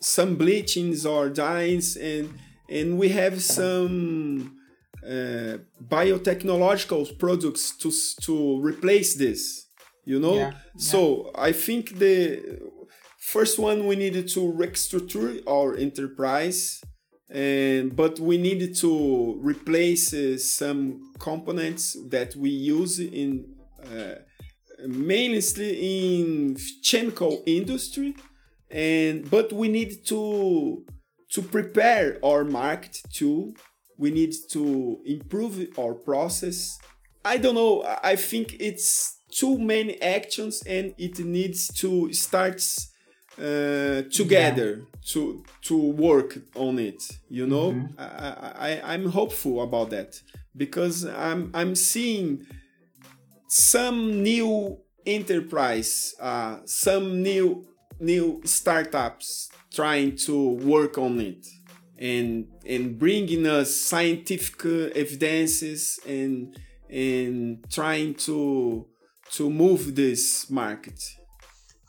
some 0.00 0.36
bleachings 0.36 1.04
or 1.04 1.28
dyes, 1.28 1.96
and 1.96 2.34
and 2.70 2.98
we 2.98 3.10
have 3.10 3.42
some 3.42 4.56
uh, 5.04 5.58
biotechnological 5.82 7.18
products 7.18 7.76
to 7.76 7.92
to 8.22 8.60
replace 8.60 9.14
this. 9.16 9.67
You 10.08 10.18
know, 10.18 10.36
yeah. 10.36 10.52
so 10.78 11.30
I 11.34 11.52
think 11.52 11.98
the 11.98 12.60
first 13.18 13.58
one 13.58 13.86
we 13.86 13.94
needed 13.94 14.26
to 14.28 14.40
restructure 14.40 15.42
our 15.46 15.76
enterprise 15.76 16.80
and 17.28 17.94
but 17.94 18.18
we 18.18 18.38
needed 18.38 18.74
to 18.76 19.38
replace 19.42 20.14
uh, 20.14 20.38
some 20.38 21.12
components 21.18 21.94
that 22.08 22.34
we 22.36 22.48
use 22.48 22.98
in 23.00 23.54
uh, 23.84 24.14
mainly 24.86 25.42
in 25.92 26.56
chemical 26.82 27.42
industry 27.44 28.16
and 28.70 29.30
but 29.30 29.52
we 29.52 29.68
need 29.68 30.06
to 30.06 30.86
to 31.32 31.42
prepare 31.42 32.18
our 32.24 32.44
market 32.44 32.96
too. 33.12 33.52
We 33.98 34.10
need 34.10 34.32
to 34.52 35.00
improve 35.04 35.68
our 35.76 35.92
process. 35.92 36.78
I 37.26 37.36
don't 37.36 37.56
know 37.56 37.84
i 38.02 38.16
think 38.16 38.56
it's 38.58 39.17
too 39.30 39.58
many 39.58 40.00
actions 40.00 40.62
and 40.66 40.94
it 40.98 41.18
needs 41.18 41.68
to 41.68 42.12
start 42.12 42.62
uh, 43.38 44.02
together 44.10 44.78
yeah. 44.78 44.84
to 45.04 45.44
to 45.62 45.76
work 45.76 46.38
on 46.56 46.78
it 46.78 47.02
you 47.28 47.46
know 47.46 47.72
mm-hmm. 47.72 47.94
I, 47.98 48.80
I 48.80 48.94
i'm 48.94 49.10
hopeful 49.10 49.62
about 49.62 49.90
that 49.90 50.20
because 50.56 51.04
i'm 51.04 51.50
i'm 51.54 51.74
seeing 51.74 52.46
some 53.46 54.22
new 54.22 54.78
enterprise 55.06 56.14
uh, 56.20 56.58
some 56.64 57.22
new 57.22 57.64
new 58.00 58.40
startups 58.44 59.50
trying 59.72 60.16
to 60.16 60.50
work 60.50 60.98
on 60.98 61.20
it 61.20 61.46
and 61.98 62.46
and 62.66 62.98
bringing 62.98 63.46
us 63.46 63.74
scientific 63.74 64.64
evidences 64.96 66.00
and 66.06 66.58
and 66.90 67.64
trying 67.70 68.14
to 68.14 68.86
to 69.32 69.50
move 69.50 69.94
this 69.94 70.48
market 70.50 71.00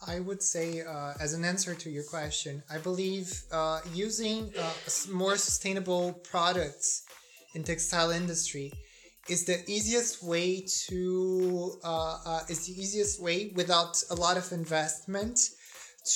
I 0.08 0.22
would 0.22 0.42
say, 0.42 0.82
uh, 0.82 1.14
as 1.20 1.34
an 1.34 1.44
answer 1.44 1.76
to 1.76 1.90
your 1.90 2.04
question, 2.04 2.64
I 2.70 2.78
believe 2.78 3.44
uh, 3.52 3.82
using 3.94 4.52
uh, 4.58 4.72
more 5.12 5.36
sustainable 5.36 6.14
products 6.32 7.04
in 7.54 7.64
textile 7.64 8.12
industry 8.12 8.72
is 9.28 9.46
the 9.46 9.60
easiest 9.70 10.24
way 10.24 10.66
to 10.88 11.74
uh, 11.84 12.18
uh, 12.26 12.42
is 12.48 12.66
the 12.68 12.82
easiest 12.82 13.22
way 13.22 13.52
without 13.56 14.02
a 14.10 14.16
lot 14.16 14.38
of 14.38 14.52
investment 14.52 15.40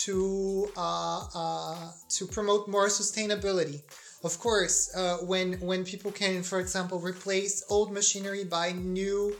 to 0.03 0.71
uh, 0.77 1.91
to 2.09 2.25
promote 2.27 2.67
more 2.67 2.87
sustainability. 2.87 3.81
Of 4.23 4.39
course, 4.39 4.89
when 5.23 5.59
when 5.59 5.83
people 5.83 6.11
can, 6.11 6.41
for 6.43 6.59
example, 6.61 6.99
replace 6.99 7.63
old 7.69 7.91
machinery 7.91 8.45
by 8.45 8.71
new 8.71 9.35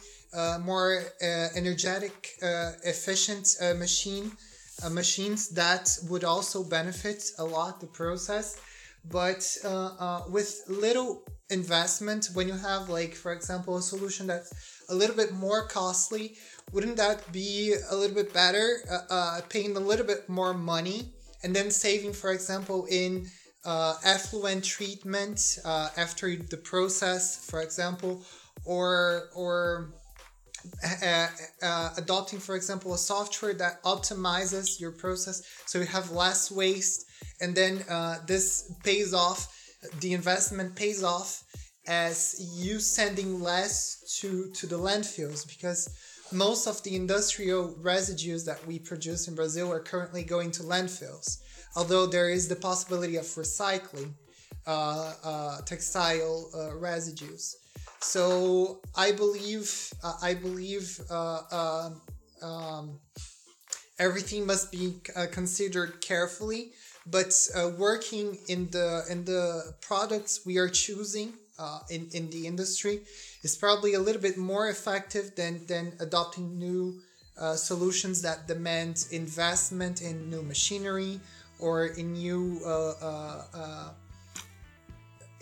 more 0.60 1.04
uh, 1.22 1.48
energetic, 1.56 2.32
uh, 2.42 2.72
efficient 2.84 3.56
uh, 3.62 3.74
machine 3.76 4.32
uh, 4.84 4.90
machines 4.90 5.50
that 5.50 5.96
would 6.10 6.24
also 6.24 6.64
benefit 6.64 7.24
a 7.38 7.44
lot 7.44 7.80
the 7.80 7.88
process. 7.88 8.60
But 9.06 9.46
uh, 9.64 10.22
with 10.30 10.62
little 10.68 11.24
investment, 11.50 12.30
when 12.34 12.48
you 12.48 12.56
have 12.56 12.90
like, 12.90 13.14
for 13.14 13.34
example, 13.34 13.78
a 13.78 13.82
solution 13.82 14.28
that's 14.28 14.52
a 14.90 14.96
little 14.96 15.16
bit 15.16 15.34
more 15.34 15.68
costly, 15.68 16.36
wouldn't 16.72 16.98
that 16.98 17.32
be 17.32 17.76
a 17.92 17.96
little 17.96 18.16
bit 18.16 18.34
better? 18.34 18.80
paying 19.50 19.76
a 19.76 19.80
little 19.80 20.06
bit 20.06 20.28
more 20.30 20.54
money 20.54 21.14
and 21.44 21.56
then 21.56 21.70
saving, 21.70 22.14
for 22.14 22.32
example, 22.32 22.88
in 22.90 23.28
effluent 23.66 24.64
treatment 24.64 25.60
after 25.66 26.36
the 26.36 26.58
process, 26.58 27.46
for 27.46 27.62
example, 27.62 28.24
or 28.66 29.30
or 29.36 29.94
uh, 31.04 31.28
uh, 31.62 31.90
adopting, 31.98 32.40
for 32.40 32.56
example, 32.56 32.94
a 32.94 32.98
software 32.98 33.54
that 33.54 33.84
optimizes 33.84 34.80
your 34.80 34.92
process 34.92 35.44
so 35.66 35.80
you 35.80 35.86
have 35.86 36.12
less 36.12 36.52
waste, 36.52 37.06
and 37.42 37.56
then 37.56 37.84
uh, 37.90 38.20
this 38.28 38.72
pays 38.84 39.14
off. 39.14 39.48
The 40.00 40.14
investment 40.14 40.76
pays 40.76 41.04
off 41.04 41.44
as 41.88 42.36
you 42.56 42.80
sending 42.80 43.42
less 43.42 44.18
to 44.22 44.50
to 44.52 44.68
the 44.68 44.78
landfills 44.78 45.46
because 45.46 45.90
most 46.32 46.68
of 46.68 46.82
the 46.84 46.96
industrial 46.96 47.76
residues 47.82 48.46
that 48.46 48.66
we 48.66 48.80
produce 48.80 49.28
in 49.28 49.36
Brazil 49.36 49.72
are 49.72 49.82
currently 49.82 50.24
going 50.24 50.52
to 50.52 50.64
landfills. 50.64 51.38
Although 51.76 52.08
there 52.08 52.30
is 52.30 52.48
the 52.48 52.56
possibility 52.56 53.18
of 53.18 53.26
recycling 53.26 54.14
uh, 54.66 55.14
uh, 55.24 55.62
textile 55.62 56.50
uh, 56.56 56.76
residues. 56.78 57.58
So 58.04 58.82
I 58.96 59.14
believe 59.14 59.94
uh, 60.04 60.18
I 60.22 60.34
believe 60.34 61.00
uh, 61.10 61.42
uh, 61.52 61.90
um, 62.42 63.00
everything 63.98 64.46
must 64.46 64.72
be 64.72 64.96
uh, 65.16 65.28
considered 65.32 66.02
carefully 66.02 66.72
but 67.06 67.34
uh, 67.56 67.70
working 67.78 68.38
in 68.48 68.70
the 68.72 69.04
in 69.10 69.24
the 69.24 69.74
products 69.82 70.46
we 70.46 70.58
are 70.58 70.68
choosing 70.68 71.34
uh, 71.58 71.80
in 71.90 72.10
in 72.12 72.30
the 72.30 72.46
industry 72.46 73.02
is 73.42 73.56
probably 73.56 73.94
a 73.94 74.00
little 74.00 74.22
bit 74.22 74.38
more 74.38 74.68
effective 74.68 75.36
than 75.36 75.66
than 75.68 75.94
adopting 76.02 76.60
new 76.60 77.00
solutions 77.56 78.22
that 78.22 78.48
demand 78.48 79.06
investment 79.12 80.02
in 80.02 80.30
new 80.30 80.44
machinery 80.44 81.20
or 81.60 81.88
in 81.88 82.14
new 82.14 82.60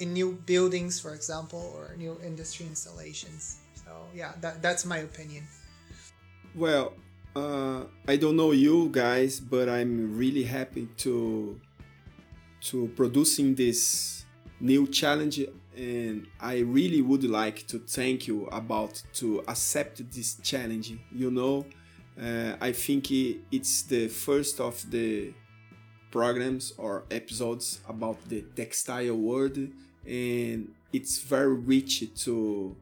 in 0.02 0.14
new 0.14 0.34
buildings, 0.46 1.00
for 1.00 1.14
example, 1.14 1.74
or 1.76 1.96
new 1.96 2.18
industry 2.26 2.66
installations. 2.66 3.58
So 3.76 3.92
yeah, 4.14 4.34
that, 4.42 4.62
that's 4.62 4.84
my 4.86 4.98
opinion. 4.98 5.48
Well, 6.56 6.94
uh, 7.36 7.84
I 8.08 8.18
don't 8.18 8.36
know 8.36 8.52
you 8.52 8.90
guys, 8.92 9.40
but 9.40 9.70
I'm 9.70 10.18
really 10.18 10.44
happy 10.44 10.90
to 10.98 11.60
to 12.62 12.88
producing 12.96 13.56
this 13.56 14.26
new 14.60 14.88
challenge, 14.88 15.40
and 15.76 16.28
I 16.40 16.60
really 16.60 17.02
would 17.02 17.24
like 17.24 17.66
to 17.68 17.80
thank 17.80 18.28
you 18.28 18.48
about 18.48 19.02
to 19.14 19.44
accept 19.48 20.12
this 20.12 20.36
challenge. 20.44 20.94
You 21.12 21.32
know, 21.32 21.66
uh, 22.22 22.56
I 22.60 22.72
think 22.72 23.12
it's 23.12 23.84
the 23.84 24.08
first 24.10 24.60
of 24.60 24.76
the 24.92 25.34
programs 26.12 26.74
or 26.78 27.06
episodes 27.10 27.80
about 27.88 28.18
the 28.28 28.42
textile 28.56 29.16
world, 29.16 29.58
and 30.06 30.74
it's 30.94 31.20
very 31.20 31.54
rich 31.54 32.04
to 32.24 32.76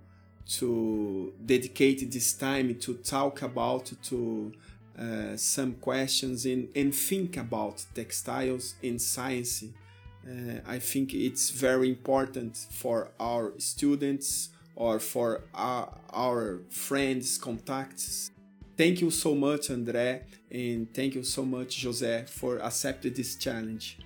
to 0.47 1.31
dedicate 1.45 2.11
this 2.11 2.33
time 2.33 2.73
to 2.75 2.95
talk 2.95 3.43
about 3.43 3.91
to 4.01 4.51
uh, 4.97 5.37
some 5.37 5.73
questions 5.75 6.45
and, 6.45 6.67
and 6.75 6.93
think 6.93 7.37
about 7.37 7.85
textiles 7.93 8.75
and 8.83 8.99
science. 8.99 9.63
Uh, 10.27 10.59
I 10.67 10.79
think 10.79 11.13
it's 11.13 11.51
very 11.51 11.87
important 11.87 12.57
for 12.71 13.11
our 13.19 13.53
students 13.59 14.49
or 14.75 14.99
for 14.99 15.43
our, 15.53 15.93
our 16.11 16.61
friends, 16.69 17.37
contacts. 17.37 18.31
Thank 18.75 19.01
you 19.01 19.11
so 19.11 19.35
much, 19.35 19.69
André, 19.69 20.23
and 20.49 20.93
thank 20.93 21.15
you 21.15 21.23
so 21.23 21.45
much, 21.45 21.85
José, 21.85 22.27
for 22.27 22.57
accepting 22.59 23.13
this 23.13 23.35
challenge. 23.35 23.99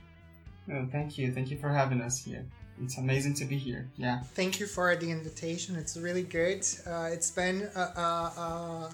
Oh, 0.72 0.88
thank 0.92 1.18
you. 1.18 1.32
Thank 1.32 1.52
you 1.52 1.58
for 1.58 1.70
having 1.70 2.02
us 2.02 2.24
here. 2.24 2.46
It's 2.84 2.98
amazing 2.98 3.34
to 3.36 3.46
be 3.46 3.58
here. 3.58 3.90
Yeah. 3.98 4.22
Thank 4.36 4.60
you 4.60 4.68
for 4.68 4.96
the 4.96 5.10
invitation. 5.10 5.76
It's 5.76 5.96
really 5.98 6.24
good. 6.24 6.66
Uh, 6.86 7.10
it's 7.12 7.32
been 7.32 7.70
uh, 7.76 8.90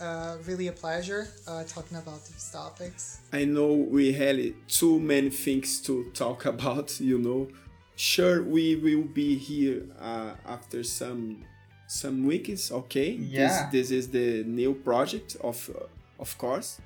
uh, 0.00 0.36
really 0.46 0.68
a 0.68 0.72
pleasure 0.72 1.28
uh, 1.46 1.64
talking 1.64 1.96
about 1.96 2.24
these 2.26 2.50
topics. 2.52 3.20
I 3.32 3.44
know 3.44 3.72
we 3.72 4.12
had 4.12 4.54
too 4.68 4.98
many 4.98 5.30
things 5.30 5.80
to 5.82 6.10
talk 6.14 6.44
about, 6.54 7.00
you 7.00 7.18
know. 7.18 7.48
Sure, 7.94 8.42
we 8.42 8.76
will 8.76 9.04
be 9.04 9.36
here 9.36 9.82
uh, 10.00 10.32
after 10.46 10.82
some 10.82 11.44
some 11.86 12.24
weeks, 12.26 12.72
okay? 12.72 13.10
Yeah. 13.10 13.68
This, 13.70 13.90
this 13.90 13.90
is 13.90 14.08
the 14.08 14.44
new 14.44 14.74
project, 14.74 15.36
of 15.40 15.70
of 16.18 16.36
course. 16.38 16.80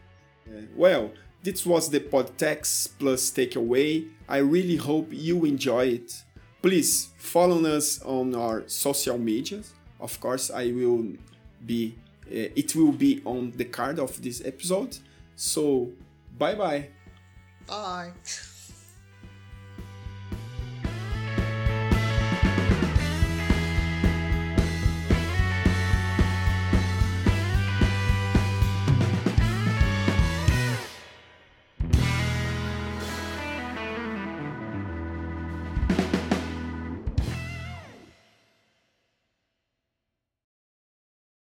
well, 0.76 1.10
this 1.46 1.64
was 1.64 1.88
the 1.90 2.00
Podtex 2.00 2.88
Plus 2.98 3.30
takeaway. 3.30 4.08
I 4.28 4.38
really 4.38 4.74
hope 4.74 5.06
you 5.12 5.44
enjoy 5.44 5.86
it. 5.86 6.24
Please 6.60 7.10
follow 7.18 7.64
us 7.64 8.02
on 8.02 8.34
our 8.34 8.64
social 8.66 9.16
medias. 9.16 9.72
Of 10.00 10.18
course, 10.18 10.50
I 10.50 10.72
will 10.72 11.06
be 11.64 11.94
uh, 12.26 12.50
it 12.56 12.74
will 12.74 12.90
be 12.90 13.22
on 13.24 13.52
the 13.54 13.64
card 13.64 14.00
of 14.00 14.20
this 14.20 14.42
episode. 14.44 14.98
So, 15.36 15.92
bye 16.36 16.56
bye. 16.56 16.88
Bye. 17.68 18.10